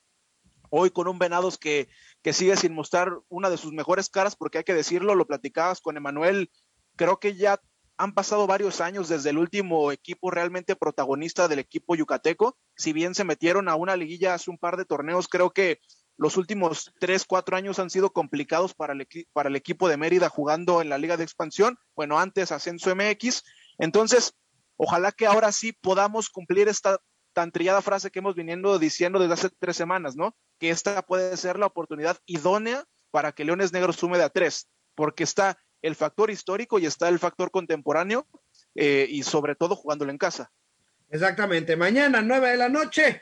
hoy 0.72 0.90
con 0.90 1.08
un 1.08 1.20
Venados 1.20 1.60
que, 1.60 1.88
que 2.24 2.34
sigue 2.34 2.58
sin 2.58 2.74
mostrar 2.74 3.12
una 3.30 3.52
de 3.52 3.58
sus 3.58 3.74
mejores 3.74 4.10
caras, 4.10 4.36
porque 4.36 4.58
hay 4.58 4.64
que 4.64 4.74
decirlo, 4.74 5.14
lo 5.14 5.28
platicabas 5.28 5.82
con 5.82 5.98
Emanuel, 5.98 6.52
creo 6.96 7.20
que 7.20 7.36
ya 7.36 7.62
han 8.02 8.14
pasado 8.14 8.48
varios 8.48 8.82
años 8.82 9.10
desde 9.10 9.30
el 9.30 9.38
último 9.38 9.92
equipo 9.92 10.32
realmente 10.32 10.76
protagonista 10.76 11.48
del 11.48 11.60
equipo 11.60 11.94
yucateco. 11.94 12.58
Si 12.76 12.94
bien 12.94 13.14
se 13.14 13.24
metieron 13.24 13.70
a 13.70 13.76
una 13.76 13.96
liguilla 13.96 14.34
hace 14.34 14.50
un 14.50 14.58
par 14.58 14.76
de 14.76 14.86
torneos, 14.86 15.28
creo 15.28 15.52
que 15.52 15.80
los 16.18 16.36
últimos 16.36 16.92
tres, 17.00 17.26
cuatro 17.26 17.56
años 17.56 17.78
han 17.78 17.92
sido 17.92 18.12
complicados 18.12 18.74
para 18.74 18.94
el, 18.94 19.56
equipo 19.56 19.88
de 19.88 19.98
Mérida 19.98 20.30
jugando 20.30 20.82
en 20.82 20.90
la 20.90 20.98
Liga 20.98 21.16
de 21.16 21.24
Expansión. 21.24 21.78
Bueno, 21.96 22.18
antes 22.18 22.52
Ascenso 22.52 22.96
MX. 22.96 23.44
Entonces, 23.78 24.34
ojalá 24.78 25.12
que 25.12 25.28
ahora 25.28 25.52
sí 25.52 25.72
podamos 25.72 26.32
cumplir 26.32 26.70
esta 26.70 27.00
tan 27.34 27.52
trillada 27.52 27.84
frase 27.84 28.10
que 28.10 28.18
hemos 28.18 28.34
viniendo 28.34 28.80
diciendo 28.80 29.20
desde 29.20 29.36
hace 29.36 29.50
tres 29.60 29.78
semanas, 29.78 30.16
¿no? 30.16 30.36
Que 30.60 30.72
esta 30.72 31.04
puede 31.04 31.38
ser 31.38 31.60
la 31.60 31.68
oportunidad 31.68 32.18
idónea 32.26 32.84
para 33.12 33.32
que 33.32 33.46
Leones 33.46 33.74
Negros 33.74 33.98
sume 33.98 34.18
de 34.18 34.24
a 34.24 34.30
tres, 34.30 34.70
porque 34.96 35.24
está 35.24 35.60
el 35.82 35.96
factor 35.96 36.30
histórico 36.32 36.80
y 36.80 36.86
está 36.86 37.10
el 37.10 37.20
factor 37.20 37.52
contemporáneo 37.52 38.28
eh, 38.76 39.08
y 39.10 39.24
sobre 39.24 39.56
todo 39.56 39.76
jugándolo 39.76 40.12
en 40.12 40.18
casa. 40.18 40.52
Exactamente. 41.10 41.76
Mañana, 41.76 42.22
nueve 42.22 42.50
de 42.50 42.58
la 42.58 42.70
noche, 42.70 43.22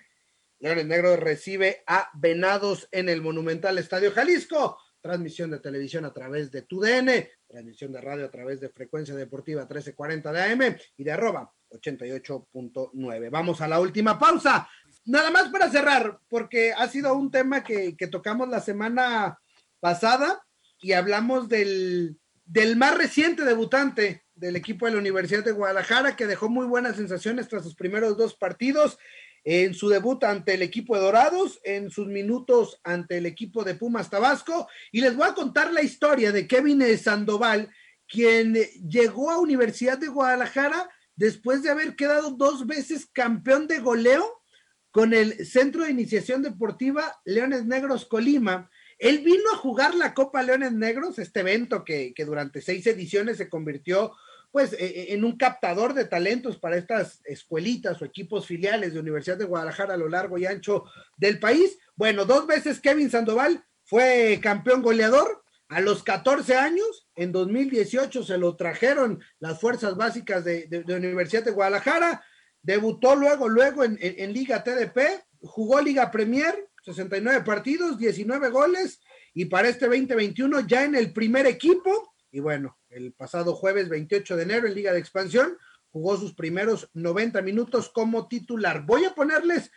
Leones 0.60 0.86
Negro 0.86 1.16
recibe 1.16 1.84
a 1.88 2.10
Venados 2.14 2.88
en 2.92 3.10
el 3.10 3.22
Monumental 3.22 3.78
Estadio 3.78 4.12
Jalisco. 4.12 4.78
Transmisión 5.02 5.50
de 5.50 5.60
televisión 5.60 6.04
a 6.04 6.12
través 6.12 6.52
de 6.52 6.64
TUDN, 6.64 7.10
transmisión 7.48 7.94
de 7.94 8.02
radio 8.02 8.26
a 8.26 8.32
través 8.32 8.60
de 8.60 8.70
Frecuencia 8.70 9.16
Deportiva 9.16 9.62
1340 9.62 10.32
de 10.34 10.42
AM 10.42 10.78
y 10.98 11.04
de 11.06 11.12
arroba 11.12 11.54
88.9. 11.72 13.30
Vamos 13.32 13.62
a 13.62 13.68
la 13.70 13.80
última 13.80 14.20
pausa. 14.20 14.68
Nada 15.06 15.32
más 15.32 15.48
para 15.48 15.72
cerrar, 15.72 16.20
porque 16.28 16.74
ha 16.74 16.88
sido 16.90 17.16
un 17.16 17.32
tema 17.32 17.64
que 17.64 17.96
tocamos 18.12 18.50
la 18.50 18.60
semana 18.60 19.40
pasada 19.80 20.46
y 20.82 20.92
hablamos 20.92 21.48
del, 21.48 22.20
del 22.50 22.78
más 22.78 22.98
reciente 22.98 23.46
debutante 23.46 24.24
del 24.34 24.56
equipo 24.56 24.88
de 24.88 24.94
la 24.94 24.98
Universidad 24.98 25.46
de 25.46 25.52
Guadalajara, 25.52 26.16
que 26.16 26.26
dejó 26.26 26.50
muy 26.50 26.66
buenas 26.66 26.96
sensaciones 26.96 27.48
tras 27.48 27.62
sus 27.62 27.76
primeros 27.76 28.18
dos 28.18 28.34
partidos, 28.34 28.98
en 29.44 29.76
su 29.76 29.88
debut 29.88 30.24
ante 30.24 30.56
el 30.56 30.64
equipo 30.64 30.96
de 30.96 31.02
Dorados, 31.02 31.60
en 31.64 31.92
sus 31.92 32.08
minutos 32.08 32.82
ante 32.84 33.18
el 33.18 33.28
equipo 33.28 33.64
de 33.64 33.76
Pumas 33.76 34.10
Tabasco, 34.10 34.68
y 34.92 35.02
les 35.02 35.16
voy 35.16 35.28
a 35.28 35.36
contar 35.36 35.72
la 35.72 35.84
historia 35.84 36.32
de 36.32 36.48
Kevin 36.48 36.98
Sandoval, 36.98 37.70
quien 38.08 38.56
llegó 38.56 39.30
a 39.30 39.40
Universidad 39.40 40.00
de 40.00 40.08
Guadalajara 40.08 40.90
después 41.16 41.62
de 41.62 41.70
haber 41.70 41.96
quedado 41.96 42.32
dos 42.32 42.66
veces 42.66 43.08
campeón 43.14 43.68
de 43.68 43.78
goleo 43.78 44.42
con 44.90 45.14
el 45.14 45.46
Centro 45.46 45.84
de 45.84 45.92
Iniciación 45.92 46.42
Deportiva 46.42 47.16
Leones 47.26 47.66
Negros 47.66 48.08
Colima, 48.08 48.72
él 49.00 49.20
vino 49.20 49.50
a 49.54 49.58
jugar 49.58 49.96
la 49.96 50.14
Copa 50.14 50.44
Leones 50.44 50.74
Negros, 50.74 51.20
este 51.20 51.40
evento 51.40 51.86
que, 51.86 52.14
durante 52.26 52.62
seis 52.62 52.86
ediciones 52.86 53.38
se 53.38 53.50
convirtió 53.50 54.12
pues 54.52 54.74
e, 54.74 54.86
e, 54.86 55.14
en 55.14 55.24
un 55.24 55.38
captador 55.38 55.94
de 55.94 56.06
talentos 56.06 56.58
para 56.58 56.76
estas 56.76 57.22
escuelitas 57.24 58.02
o 58.02 58.06
equipos 58.06 58.46
filiales 58.46 58.94
de 58.94 59.00
Universidad 59.00 59.38
de 59.38 59.46
Guadalajara 59.46 59.94
a 59.94 59.98
lo 59.98 60.10
largo 60.10 60.38
y 60.38 60.46
ancho 60.46 60.84
del 61.18 61.40
país. 61.40 61.78
Bueno, 61.96 62.26
dos 62.26 62.46
veces 62.46 62.82
Kevin 62.82 63.10
Sandoval 63.10 63.64
fue 63.86 64.40
campeón 64.42 64.82
goleador. 64.82 65.44
A 65.70 65.82
los 65.82 66.02
14 66.02 66.56
años, 66.56 67.08
en 67.16 67.32
2018 67.32 68.24
se 68.24 68.40
lo 68.40 68.56
trajeron 68.56 69.24
las 69.40 69.62
fuerzas 69.62 69.96
básicas 69.96 70.44
de, 70.44 70.84
Universidad 70.88 71.44
de 71.44 71.52
Guadalajara. 71.52 72.24
Debutó 72.64 73.16
luego, 73.16 73.48
luego 73.48 73.84
en 73.84 74.34
Liga 74.34 74.64
TDP, 74.64 75.24
jugó 75.42 75.80
Liga 75.80 76.12
Premier, 76.12 76.69
69 76.90 77.44
partidos, 77.46 77.98
19 77.98 78.50
goles 78.50 79.02
y 79.34 79.46
para 79.46 79.70
este 79.70 79.86
2021 79.88 80.62
ya 80.62 80.84
en 80.84 80.96
el 80.96 81.14
primer 81.14 81.46
equipo. 81.46 82.14
Y 82.32 82.40
bueno, 82.40 82.78
el 82.90 83.14
pasado 83.14 83.56
jueves 83.56 83.90
28 83.90 84.36
de 84.36 84.44
enero 84.44 84.68
en 84.68 84.76
Liga 84.76 84.92
de 84.92 85.00
Expansión 85.00 85.58
jugó 85.92 86.18
sus 86.18 86.34
primeros 86.34 86.90
90 86.94 87.42
minutos 87.42 87.90
como 87.90 88.28
titular. 88.28 88.86
Voy 88.86 89.06
a 89.06 89.16
ponerles 89.16 89.72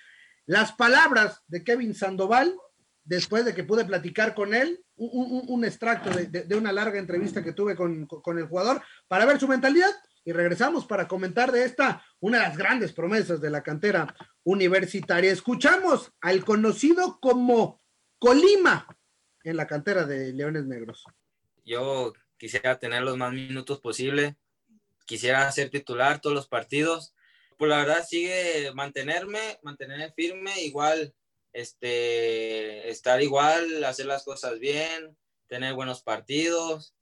las 0.46 0.72
palabras 0.72 1.42
de 1.46 1.64
Kevin 1.64 1.94
Sandoval 1.94 2.54
después 3.04 3.44
de 3.44 3.54
que 3.54 3.64
pude 3.64 3.84
platicar 3.84 4.34
con 4.34 4.54
él, 4.54 4.84
un, 4.96 5.64
extracto 5.64 6.10
de, 6.10 6.54
una 6.54 6.72
larga 6.72 6.98
entrevista 6.98 7.42
que 7.42 7.52
tuve 7.52 7.74
con, 7.74 8.06
con 8.06 8.38
el 8.38 8.46
jugador 8.46 8.80
para 9.08 9.26
ver 9.26 9.40
su 9.40 9.48
mentalidad 9.48 9.90
y 10.24 10.32
regresamos 10.32 10.86
para 10.86 11.08
comentar 11.08 11.50
de 11.52 11.64
esta, 11.64 12.04
una 12.20 12.38
de 12.38 12.48
las 12.48 12.56
grandes 12.56 12.92
promesas 12.92 13.40
de 13.40 13.50
la 13.50 13.62
cantera 13.62 14.14
universitaria. 14.44 15.32
Escuchamos 15.32 16.12
al 16.20 16.44
conocido 16.44 17.18
como 17.20 17.82
Colima 18.18 18.86
en 19.42 19.56
la 19.56 19.66
cantera 19.66 20.04
de 20.04 20.32
Leones 20.32 20.64
Negros. 20.66 21.04
Yo 21.64 22.12
quisiera 22.36 22.78
tener 22.78 23.02
los 23.02 23.16
más 23.16 23.32
minutos 23.32 23.80
posible, 23.80 24.36
quisiera 25.06 25.50
ser 25.50 25.70
titular 25.70 26.20
todos 26.20 26.34
los 26.34 26.48
partidos. 26.48 27.14
Pues 27.58 27.68
la 27.68 27.78
verdad 27.78 28.04
sigue 28.08 28.72
mantenerme, 28.74 29.58
mantenerme 29.62 30.12
firme, 30.12 30.62
igual 30.62 31.14
este 31.52 32.88
estar 32.88 33.20
igual, 33.22 33.84
hacer 33.84 34.06
las 34.06 34.24
cosas 34.24 34.58
bien, 34.58 35.16
tener 35.48 35.74
buenos 35.74 36.02
partidos, 36.02 36.94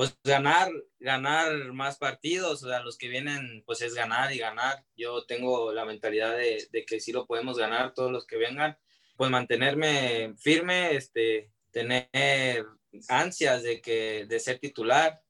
pues 0.00 0.16
ganar, 0.24 0.72
ganar 0.98 1.74
más 1.74 1.98
partidos, 1.98 2.62
o 2.62 2.68
sea, 2.70 2.80
los 2.80 2.96
que 2.96 3.08
vienen, 3.08 3.62
pues 3.66 3.82
es 3.82 3.92
ganar 3.92 4.32
y 4.32 4.38
ganar. 4.38 4.82
Yo 4.96 5.26
tengo 5.26 5.74
la 5.74 5.84
mentalidad 5.84 6.38
de, 6.38 6.86
que 6.86 7.00
sí 7.00 7.12
lo 7.12 7.26
podemos 7.26 7.58
ganar 7.58 7.92
todos 7.92 8.10
los 8.10 8.26
que 8.26 8.38
vengan, 8.38 8.78
pues 9.18 9.30
mantenerme 9.30 10.32
firme, 10.38 10.96
este, 10.96 11.52
tener 11.70 12.64
ansias 13.08 13.62
de 13.62 13.82
que, 13.82 14.24
de 14.24 14.40
ser 14.40 14.58
titular, 14.58 15.20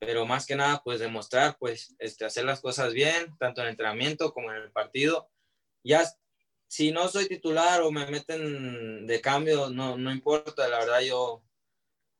pero 0.00 0.26
más 0.26 0.46
que 0.46 0.56
nada, 0.56 0.82
pues 0.82 0.98
demostrar, 0.98 1.56
pues, 1.56 1.94
este, 2.00 2.24
hacer 2.24 2.44
las 2.44 2.60
cosas 2.60 2.94
bien, 2.94 3.36
tanto 3.38 3.60
en 3.60 3.68
el 3.68 3.70
entrenamiento 3.70 4.32
como 4.34 4.50
en 4.50 4.62
el 4.62 4.72
partido. 4.72 5.30
Ya, 5.84 6.02
si 6.66 6.90
no 6.90 7.06
soy 7.06 7.28
titular 7.28 7.82
o 7.82 7.92
me 7.92 8.04
meten 8.06 9.06
de 9.06 9.20
cambio, 9.20 9.70
no, 9.70 9.96
no 9.96 10.10
importa, 10.10 10.66
la 10.66 10.80
verdad 10.80 11.02
yo, 11.02 11.44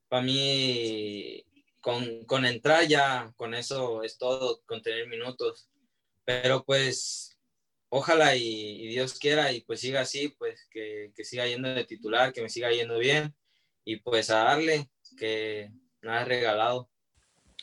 para 0.09 0.23
mí 0.23 1.45
con, 1.81 2.25
con 2.25 2.45
entrar 2.45 2.87
ya, 2.87 3.33
con 3.37 3.55
eso 3.55 4.03
es 4.03 4.19
todo, 4.19 4.63
con 4.67 4.83
tener 4.83 5.09
minutos. 5.09 5.69
Pero 6.25 6.65
pues 6.65 7.39
ojalá 7.89 8.37
y, 8.37 8.89
Dios 8.89 9.19
quiera 9.19 9.53
y 9.53 9.63
pues 9.63 9.81
siga 9.81 10.01
así, 10.03 10.29
pues 10.39 10.67
que, 10.71 11.13
que, 11.15 11.25
siga 11.25 11.47
yendo 11.47 11.69
de 11.69 11.85
titular, 11.85 12.33
que 12.33 12.43
me 12.43 12.49
siga 12.49 12.71
yendo 12.71 12.99
bien 12.99 13.35
y 13.85 13.97
pues 13.97 14.31
a 14.31 14.45
darle, 14.45 14.91
que 15.17 15.71
nada 16.03 16.23
es 16.23 16.29
regalado. 16.29 16.91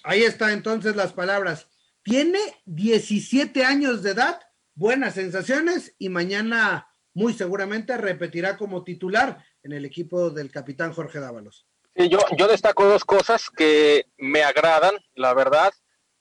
Ahí 0.04 0.24
está 0.24 0.54
entonces 0.54 0.96
las 0.96 1.14
palabras. 1.14 1.70
Tiene 2.04 2.40
17 2.66 3.64
años 3.64 4.04
de 4.04 4.12
edad, 4.12 4.40
buenas 4.76 5.16
sensaciones 5.16 5.96
y 5.98 6.10
mañana 6.10 6.88
muy 7.14 7.34
seguramente 7.34 7.98
repetirá 7.98 8.58
como 8.58 8.84
titular 8.84 9.44
en 9.64 9.74
el 9.74 9.86
equipo 9.86 10.30
del 10.30 10.52
capitán 10.52 10.94
Jorge 10.94 11.20
Dávalos 11.20 11.68
yo, 11.96 12.20
yo 12.38 12.48
destaco 12.48 12.86
dos 12.86 13.06
cosas 13.06 13.50
que 13.50 14.06
me 14.18 14.44
agradan, 14.44 14.96
la 15.16 15.34
verdad. 15.34 15.74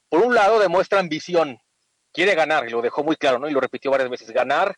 Por 0.08 0.24
un 0.24 0.34
lado, 0.34 0.58
demuestra 0.58 1.00
ambición. 1.00 1.58
Quiere 2.12 2.34
ganar, 2.34 2.66
y 2.66 2.70
lo 2.70 2.80
dejó 2.80 3.02
muy 3.02 3.16
claro, 3.16 3.38
¿no? 3.38 3.48
Y 3.48 3.52
lo 3.52 3.60
repitió 3.60 3.90
varias 3.90 4.08
veces, 4.08 4.30
ganar 4.30 4.76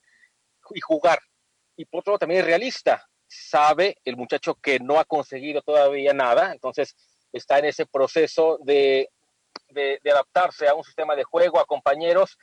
y 0.70 0.80
jugar. 0.80 1.18
Y 1.76 1.84
por 1.84 2.00
otro 2.00 2.12
lado, 2.12 2.20
también 2.20 2.40
es 2.40 2.46
realista. 2.46 3.06
Sabe 3.26 3.98
el 4.04 4.16
muchacho 4.16 4.54
que 4.54 4.78
no 4.80 4.98
ha 4.98 5.04
conseguido 5.04 5.60
todavía 5.60 6.14
nada, 6.14 6.52
entonces 6.52 6.94
está 7.32 7.58
en 7.58 7.66
ese 7.66 7.84
proceso 7.84 8.58
de, 8.62 9.10
de 9.68 10.10
adaptarse 10.10 10.68
a 10.68 10.74
un 10.74 10.84
sistema 10.84 11.14
de 11.14 11.24
juego, 11.24 11.58
a 11.58 11.66
compañeros 11.66 12.38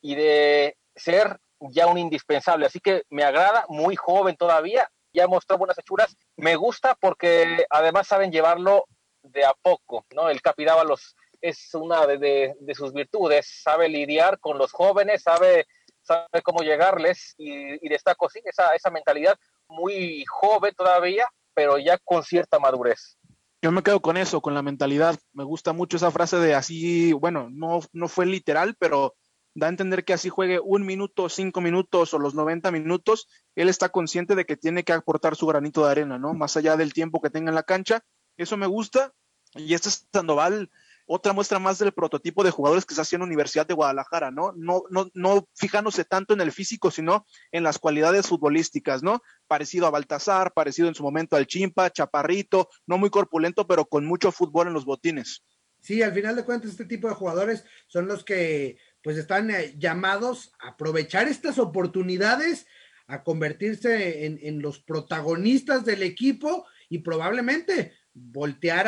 y 0.00 0.14
de 0.14 0.76
ser 0.94 1.38
ya 1.60 1.86
un 1.86 1.98
indispensable. 1.98 2.66
Así 2.66 2.80
que 2.80 3.02
me 3.10 3.24
agrada, 3.24 3.66
muy 3.68 3.96
joven 3.96 4.36
todavía, 4.36 4.88
ya 5.12 5.26
mostró 5.26 5.58
buenas 5.58 5.78
hechuras. 5.78 6.16
Me 6.36 6.56
gusta 6.56 6.96
porque 7.00 7.64
además 7.70 8.06
saben 8.06 8.32
llevarlo 8.32 8.84
de 9.22 9.44
a 9.44 9.54
poco, 9.62 10.06
¿no? 10.14 10.28
El 10.28 10.40
Capidávalos 10.42 11.16
es 11.40 11.74
una 11.74 12.06
de, 12.06 12.54
sus 12.74 12.92
virtudes, 12.92 13.60
sabe 13.62 13.88
lidiar 13.88 14.38
con 14.40 14.58
los 14.58 14.72
jóvenes, 14.72 15.22
sabe, 15.22 15.66
sabe 16.02 16.42
cómo 16.42 16.60
llegarles 16.60 17.34
y, 17.38 17.88
destaco, 17.88 18.28
sí, 18.28 18.40
esa, 18.44 18.74
esa 18.74 18.90
mentalidad 18.90 19.38
muy 19.68 20.24
joven 20.26 20.74
todavía, 20.76 21.26
pero 21.54 21.78
ya 21.78 21.98
con 21.98 22.24
cierta 22.24 22.58
madurez. 22.58 23.16
Yo 23.62 23.72
me 23.72 23.82
quedo 23.82 24.00
con 24.00 24.16
eso, 24.16 24.40
con 24.40 24.54
la 24.54 24.62
mentalidad. 24.62 25.18
Me 25.32 25.44
gusta 25.44 25.72
mucho 25.74 25.98
esa 25.98 26.10
frase 26.10 26.38
de 26.38 26.54
así, 26.54 27.12
bueno, 27.12 27.48
no, 27.50 27.80
no 27.92 28.08
fue 28.08 28.24
literal, 28.24 28.74
pero 28.78 29.14
da 29.54 29.66
a 29.66 29.70
entender 29.70 30.04
que 30.04 30.12
así 30.12 30.28
juegue 30.28 30.60
un 30.60 30.84
minuto, 30.86 31.28
cinco 31.28 31.60
minutos 31.60 32.14
o 32.14 32.18
los 32.18 32.34
90 32.34 32.70
minutos, 32.70 33.28
él 33.54 33.68
está 33.68 33.88
consciente 33.88 34.34
de 34.34 34.44
que 34.44 34.56
tiene 34.56 34.84
que 34.84 34.92
aportar 34.92 35.36
su 35.36 35.46
granito 35.46 35.84
de 35.84 35.90
arena, 35.90 36.18
¿no? 36.18 36.34
Más 36.34 36.56
allá 36.56 36.76
del 36.76 36.92
tiempo 36.92 37.20
que 37.20 37.30
tenga 37.30 37.50
en 37.50 37.54
la 37.54 37.62
cancha. 37.62 38.04
Eso 38.36 38.56
me 38.56 38.66
gusta. 38.66 39.12
Y 39.54 39.74
este 39.74 39.90
Sandoval, 40.12 40.70
otra 41.06 41.32
muestra 41.32 41.58
más 41.58 41.78
del 41.78 41.92
prototipo 41.92 42.44
de 42.44 42.52
jugadores 42.52 42.86
que 42.86 42.94
se 42.94 43.00
hacía 43.00 43.16
en 43.16 43.22
la 43.22 43.26
Universidad 43.26 43.66
de 43.66 43.74
Guadalajara, 43.74 44.30
¿no? 44.30 44.52
No, 44.56 44.84
no, 44.90 45.10
no 45.12 45.48
fijándose 45.54 46.04
tanto 46.04 46.34
en 46.34 46.40
el 46.40 46.52
físico, 46.52 46.92
sino 46.92 47.26
en 47.50 47.64
las 47.64 47.80
cualidades 47.80 48.28
futbolísticas, 48.28 49.02
¿no? 49.02 49.20
Parecido 49.48 49.88
a 49.88 49.90
Baltasar, 49.90 50.52
parecido 50.52 50.86
en 50.86 50.94
su 50.94 51.02
momento 51.02 51.34
al 51.34 51.48
Chimpa, 51.48 51.90
chaparrito, 51.90 52.68
no 52.86 52.96
muy 52.96 53.10
corpulento, 53.10 53.66
pero 53.66 53.86
con 53.86 54.06
mucho 54.06 54.30
fútbol 54.30 54.68
en 54.68 54.74
los 54.74 54.84
botines. 54.84 55.42
Sí, 55.80 56.02
al 56.02 56.12
final 56.12 56.36
de 56.36 56.44
cuentas, 56.44 56.70
este 56.70 56.84
tipo 56.84 57.08
de 57.08 57.14
jugadores 57.14 57.64
son 57.86 58.06
los 58.06 58.22
que 58.22 58.78
pues 59.02 59.16
están 59.16 59.50
eh, 59.50 59.74
llamados 59.78 60.52
a 60.60 60.68
aprovechar 60.70 61.28
estas 61.28 61.58
oportunidades, 61.58 62.66
a 63.06 63.24
convertirse 63.24 64.26
en, 64.26 64.62
los 64.62 64.78
protagonistas 64.78 65.84
del 65.84 66.04
equipo 66.04 66.66
y 66.88 66.98
probablemente 66.98 67.92
voltear 68.14 68.86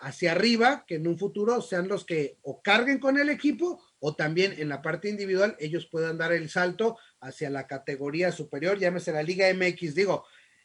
hacia 0.00 0.32
arriba, 0.32 0.84
que 0.86 0.96
en 0.96 1.08
un 1.08 1.18
futuro 1.18 1.60
sean 1.60 1.88
los 1.88 2.04
que 2.04 2.38
o 2.42 2.62
carguen 2.62 2.98
con 2.98 3.18
el 3.18 3.30
equipo 3.30 3.82
o 3.98 4.14
también 4.14 4.54
en 4.58 4.68
la 4.68 4.82
parte 4.82 5.08
individual 5.08 5.56
ellos 5.58 5.86
puedan 5.86 6.18
dar 6.18 6.32
el 6.32 6.50
salto 6.50 6.98
hacia 7.20 7.50
la 7.50 7.66
categoría 7.66 8.30
superior, 8.32 8.78
llámese 8.78 9.12
la 9.12 9.22
Liga 9.22 9.46
MX. 9.52 9.94
Digo, 9.94 10.24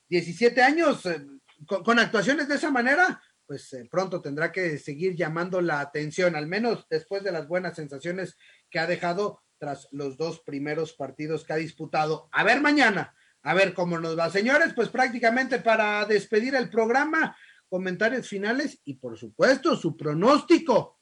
17 0.10 0.62
años 0.62 1.06
eh, 1.06 1.26
con, 1.66 2.00
actuaciones 2.00 2.48
de 2.48 2.56
esa 2.56 2.72
manera, 2.72 3.22
pues 3.46 3.74
eh, 3.74 3.88
pronto 3.90 4.22
tendrá 4.22 4.52
que 4.52 4.78
seguir 4.78 5.16
llamando 5.16 5.62
la 5.62 5.80
atención, 5.80 6.36
al 6.36 6.48
menos 6.48 6.86
después 6.90 7.24
de 7.24 7.32
las 7.32 7.48
buenas 7.48 7.76
sensaciones 7.76 8.38
que 8.70 8.80
ha 8.80 8.88
dejado 8.88 9.42
tras 9.58 9.88
los 9.92 10.18
dos 10.18 10.40
primeros 10.42 10.94
partidos 10.94 11.44
que 11.44 11.54
ha 11.54 11.58
disputado. 11.58 12.30
A 12.32 12.44
ver 12.44 12.62
mañana, 12.62 13.16
a 13.44 13.54
ver 13.54 13.74
cómo 13.74 14.00
nos 14.00 14.18
va. 14.18 14.30
Señores, 14.30 14.74
pues 14.74 14.90
prácticamente 14.90 15.60
para 15.60 16.06
despedir 16.06 16.56
el 16.56 16.70
programa, 16.70 17.36
comentarios 17.70 18.28
finales 18.28 18.80
y 18.86 18.96
por 18.96 19.18
supuesto 19.18 19.76
su 19.76 19.96
pronóstico. 19.96 20.98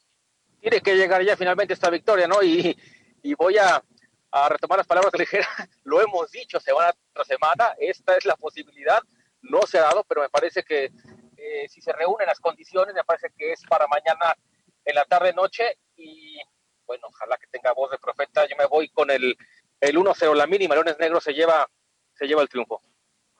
Tiene 0.60 0.82
que 0.82 0.95
llegar 0.95 1.23
ya 1.23 1.38
finalmente 1.38 1.73
esta 1.73 1.89
victoria, 1.89 2.28
¿no? 2.28 2.41
Y, 2.41 2.75
voy 3.38 3.58
a, 3.58 3.84
retomar 4.49 4.78
las 4.78 4.88
palabras 4.88 5.12
que 5.12 5.21
dijera, 5.21 5.47
lo 5.84 6.01
hemos 6.01 6.30
dicho 6.32 6.60
semana 6.60 6.91
tras 7.13 7.28
semana, 7.28 7.75
esta 7.80 8.17
es 8.17 8.25
la 8.25 8.36
posibilidad, 8.36 9.01
no 9.41 9.62
se 9.62 9.78
ha 9.78 9.84
dado, 9.84 10.04
pero 10.04 10.21
me 10.21 10.30
parece 10.30 10.63
que 10.63 10.91
eh, 11.38 11.67
si 11.69 11.82
se 11.82 11.93
reúnen 11.93 12.28
las 12.28 12.39
condiciones, 12.39 12.93
me 12.93 13.04
parece 13.04 13.30
que 13.38 13.54
es 13.54 13.63
para 13.63 13.88
mañana 13.88 14.36
en 14.84 14.95
la 14.95 15.06
tarde 15.06 15.34
noche 15.34 15.80
y 15.80 15.85
bueno, 16.86 17.08
ojalá 17.08 17.38
que 17.38 17.48
tenga 17.48 17.74
voz 17.74 17.91
de 17.91 17.98
profeta. 17.98 18.48
Yo 18.48 18.56
me 18.58 18.65
voy 18.65 18.89
con 18.89 19.12
el, 19.12 19.38
el 19.80 19.98
1-0, 19.98 20.36
la 20.36 20.48
mínima. 20.48 20.76
Leones 20.76 20.98
Negros 21.00 21.24
se 21.24 21.34
lleva, 21.34 21.67
se 22.13 22.28
lleva 22.28 22.41
el 22.41 22.50
triunfo. 22.50 22.82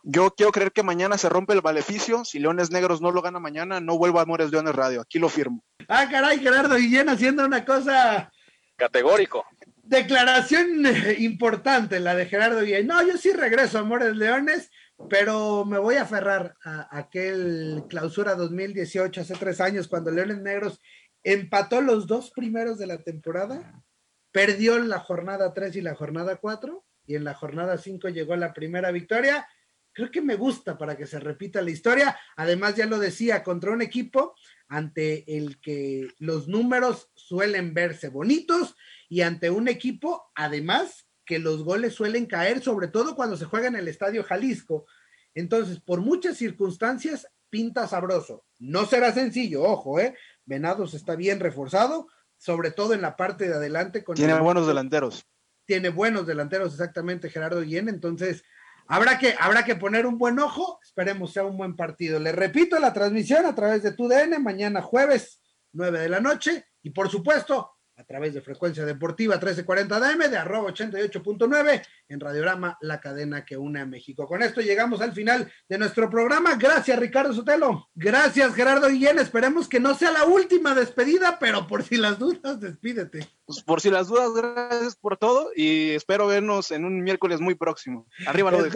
Yo 0.08 0.30
quiero 0.32 0.52
creer 0.52 0.72
que 0.72 0.84
mañana 0.84 1.18
se 1.18 1.30
rompe 1.30 1.54
el 1.54 1.64
maleficio. 1.64 2.24
Si 2.26 2.38
Leones 2.38 2.70
Negros 2.70 3.02
no 3.02 3.10
lo 3.10 3.24
gana 3.24 3.40
mañana, 3.40 3.80
no 3.80 3.98
vuelvo 3.98 4.20
a 4.20 4.22
Amores 4.22 4.52
Leones 4.52 4.76
Radio. 4.76 5.02
Aquí 5.02 5.18
lo 5.18 5.30
firmo. 5.30 5.64
Ah, 5.88 6.08
caray, 6.10 6.40
Gerardo 6.40 6.76
Guillén 6.76 7.10
haciendo 7.10 7.44
una 7.44 7.66
cosa. 7.66 8.32
Categórico. 8.76 9.46
Declaración 9.82 10.86
eh, 10.86 11.16
importante 11.20 12.00
la 12.00 12.14
de 12.14 12.28
Gerardo 12.28 12.62
Guillén. 12.62 12.86
No, 12.86 13.02
yo 13.02 13.18
sí 13.18 13.32
regreso 13.32 13.80
a 13.80 13.82
Amores 13.82 14.16
Leones, 14.16 14.70
pero 15.10 15.66
me 15.66 15.80
voy 15.80 15.96
a 15.96 16.04
aferrar 16.04 16.56
a 16.64 16.88
aquel 16.96 17.84
clausura 17.90 18.36
2018, 18.36 19.22
hace 19.22 19.34
tres 19.36 19.60
años, 19.60 19.88
cuando 19.88 20.12
Leones 20.12 20.40
Negros 20.40 20.82
empató 21.26 21.82
los 21.82 22.06
dos 22.06 22.30
primeros 22.32 22.78
de 22.78 22.86
la 22.86 23.00
temporada, 23.00 23.84
perdió 24.32 24.78
la 24.78 25.00
jornada 25.00 25.54
3 25.54 25.76
y 25.76 25.82
la 25.82 25.96
jornada 25.96 26.38
4, 26.38 26.86
y 27.08 27.16
en 27.16 27.24
la 27.24 27.34
jornada 27.34 27.78
5 27.80 28.10
llegó 28.10 28.36
la 28.36 28.54
primera 28.54 28.92
victoria. 28.92 29.48
Creo 29.92 30.12
que 30.12 30.22
me 30.22 30.36
gusta 30.36 30.78
para 30.78 30.96
que 30.96 31.08
se 31.08 31.20
repita 31.20 31.64
la 31.64 31.72
historia. 31.72 32.18
Además, 32.36 32.76
ya 32.76 32.86
lo 32.86 33.00
decía, 33.00 33.44
contra 33.44 33.72
un 33.72 33.82
equipo 33.82 34.36
ante 34.68 35.38
el 35.38 35.60
que 35.62 36.08
los 36.20 36.48
números 36.48 37.10
suelen 37.16 37.74
verse 37.74 38.10
bonitos 38.10 38.76
y 39.10 39.22
ante 39.22 39.50
un 39.50 39.68
equipo, 39.68 40.32
además, 40.36 41.08
que 41.26 41.40
los 41.40 41.64
goles 41.64 41.96
suelen 41.96 42.28
caer, 42.28 42.62
sobre 42.62 42.88
todo 42.88 43.16
cuando 43.16 43.36
se 43.36 43.46
juega 43.46 43.68
en 43.68 43.76
el 43.76 43.88
Estadio 43.88 44.24
Jalisco. 44.24 44.86
Entonces, 45.34 45.80
por 45.80 46.02
muchas 46.02 46.38
circunstancias, 46.38 47.28
pinta 47.50 47.88
sabroso. 47.88 48.46
No 48.60 48.86
será 48.86 49.12
sencillo, 49.12 49.64
ojo, 49.64 50.00
¿eh? 50.00 50.16
Venados 50.46 50.94
está 50.94 51.16
bien 51.16 51.40
reforzado, 51.40 52.08
sobre 52.38 52.72
todo 52.72 52.94
en 52.94 53.02
la 53.02 53.16
parte 53.16 53.48
de 53.48 53.56
adelante. 53.56 54.04
Con 54.04 54.16
tiene 54.16 54.40
buenos 54.40 54.68
delanteros. 54.68 55.26
Tiene 55.66 55.90
buenos 55.90 56.28
delanteros, 56.28 56.74
exactamente, 56.74 57.30
Gerardo 57.30 57.62
Guillén. 57.62 57.90
Entonces, 57.90 58.44
habrá 58.88 59.18
que, 59.18 59.36
habrá 59.40 59.66
que 59.66 59.76
poner 59.76 60.06
un 60.06 60.18
buen 60.18 60.40
ojo. 60.40 60.80
Esperemos 60.84 61.34
sea 61.34 61.46
un 61.46 61.58
buen 61.58 61.76
partido. 61.76 62.20
Le 62.20 62.32
repito 62.32 62.80
la 62.80 62.94
transmisión 62.94 63.46
a 63.46 63.56
través 63.56 63.82
de 63.84 63.94
TUDN, 63.94 64.42
mañana 64.44 64.82
jueves, 64.82 65.42
9 65.74 66.00
de 66.00 66.10
la 66.10 66.20
noche. 66.20 66.66
Y 66.84 66.92
por 66.92 67.10
supuesto, 67.10 67.75
a 67.98 68.04
través 68.04 68.34
de 68.34 68.42
Frecuencia 68.42 68.86
Deportiva 68.86 69.36
1340 69.36 70.00
DM, 70.00 70.30
de 70.30 70.38
arroba 70.38 70.72
88.9, 70.72 71.82
en 72.10 72.20
Radiorama, 72.20 72.78
la 72.82 73.00
cadena 73.00 73.46
que 73.46 73.58
une 73.58 73.80
a 73.80 73.86
México. 73.86 74.28
Con 74.28 74.44
esto 74.44 74.62
llegamos 74.62 75.02
al 75.02 75.14
final 75.14 75.52
de 75.70 75.78
nuestro 75.78 76.10
programa. 76.10 76.56
Gracias, 76.56 77.00
Ricardo 77.00 77.34
Sotelo. 77.34 77.90
Gracias, 77.96 78.54
Gerardo 78.54 78.90
Guillén. 78.90 79.20
Esperemos 79.20 79.70
que 79.70 79.80
no 79.80 79.96
sea 79.96 80.12
la 80.12 80.26
última 80.26 80.76
despedida, 80.76 81.40
pero 81.40 81.68
por 81.68 81.84
si 81.84 81.98
las 81.98 82.20
dudas, 82.20 82.60
despídete. 82.60 83.28
Pues 83.46 83.62
por 83.62 83.80
si 83.80 83.90
las 83.90 84.08
dudas, 84.08 84.32
gracias 84.34 84.96
por 84.96 85.18
todo 85.18 85.52
y 85.56 85.92
espero 85.92 86.28
vernos 86.28 86.72
en 86.72 86.84
un 86.84 87.02
miércoles 87.02 87.40
muy 87.40 87.56
próximo. 87.56 88.08
Arriba 88.28 88.52
lo 88.52 88.68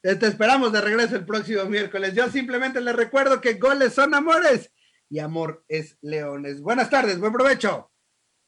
te, 0.00 0.14
te 0.14 0.26
esperamos 0.26 0.72
de 0.72 0.80
regreso 0.80 1.16
el 1.16 1.26
próximo 1.26 1.64
miércoles. 1.64 2.14
Yo 2.14 2.28
simplemente 2.28 2.80
les 2.80 2.94
recuerdo 2.94 3.40
que 3.40 3.54
goles 3.54 3.94
son 3.94 4.14
amores 4.14 4.70
y 5.10 5.18
amor 5.18 5.64
es 5.68 5.96
leones. 6.00 6.60
Buenas 6.60 6.90
tardes, 6.90 7.18
buen 7.18 7.32
provecho. 7.32 7.90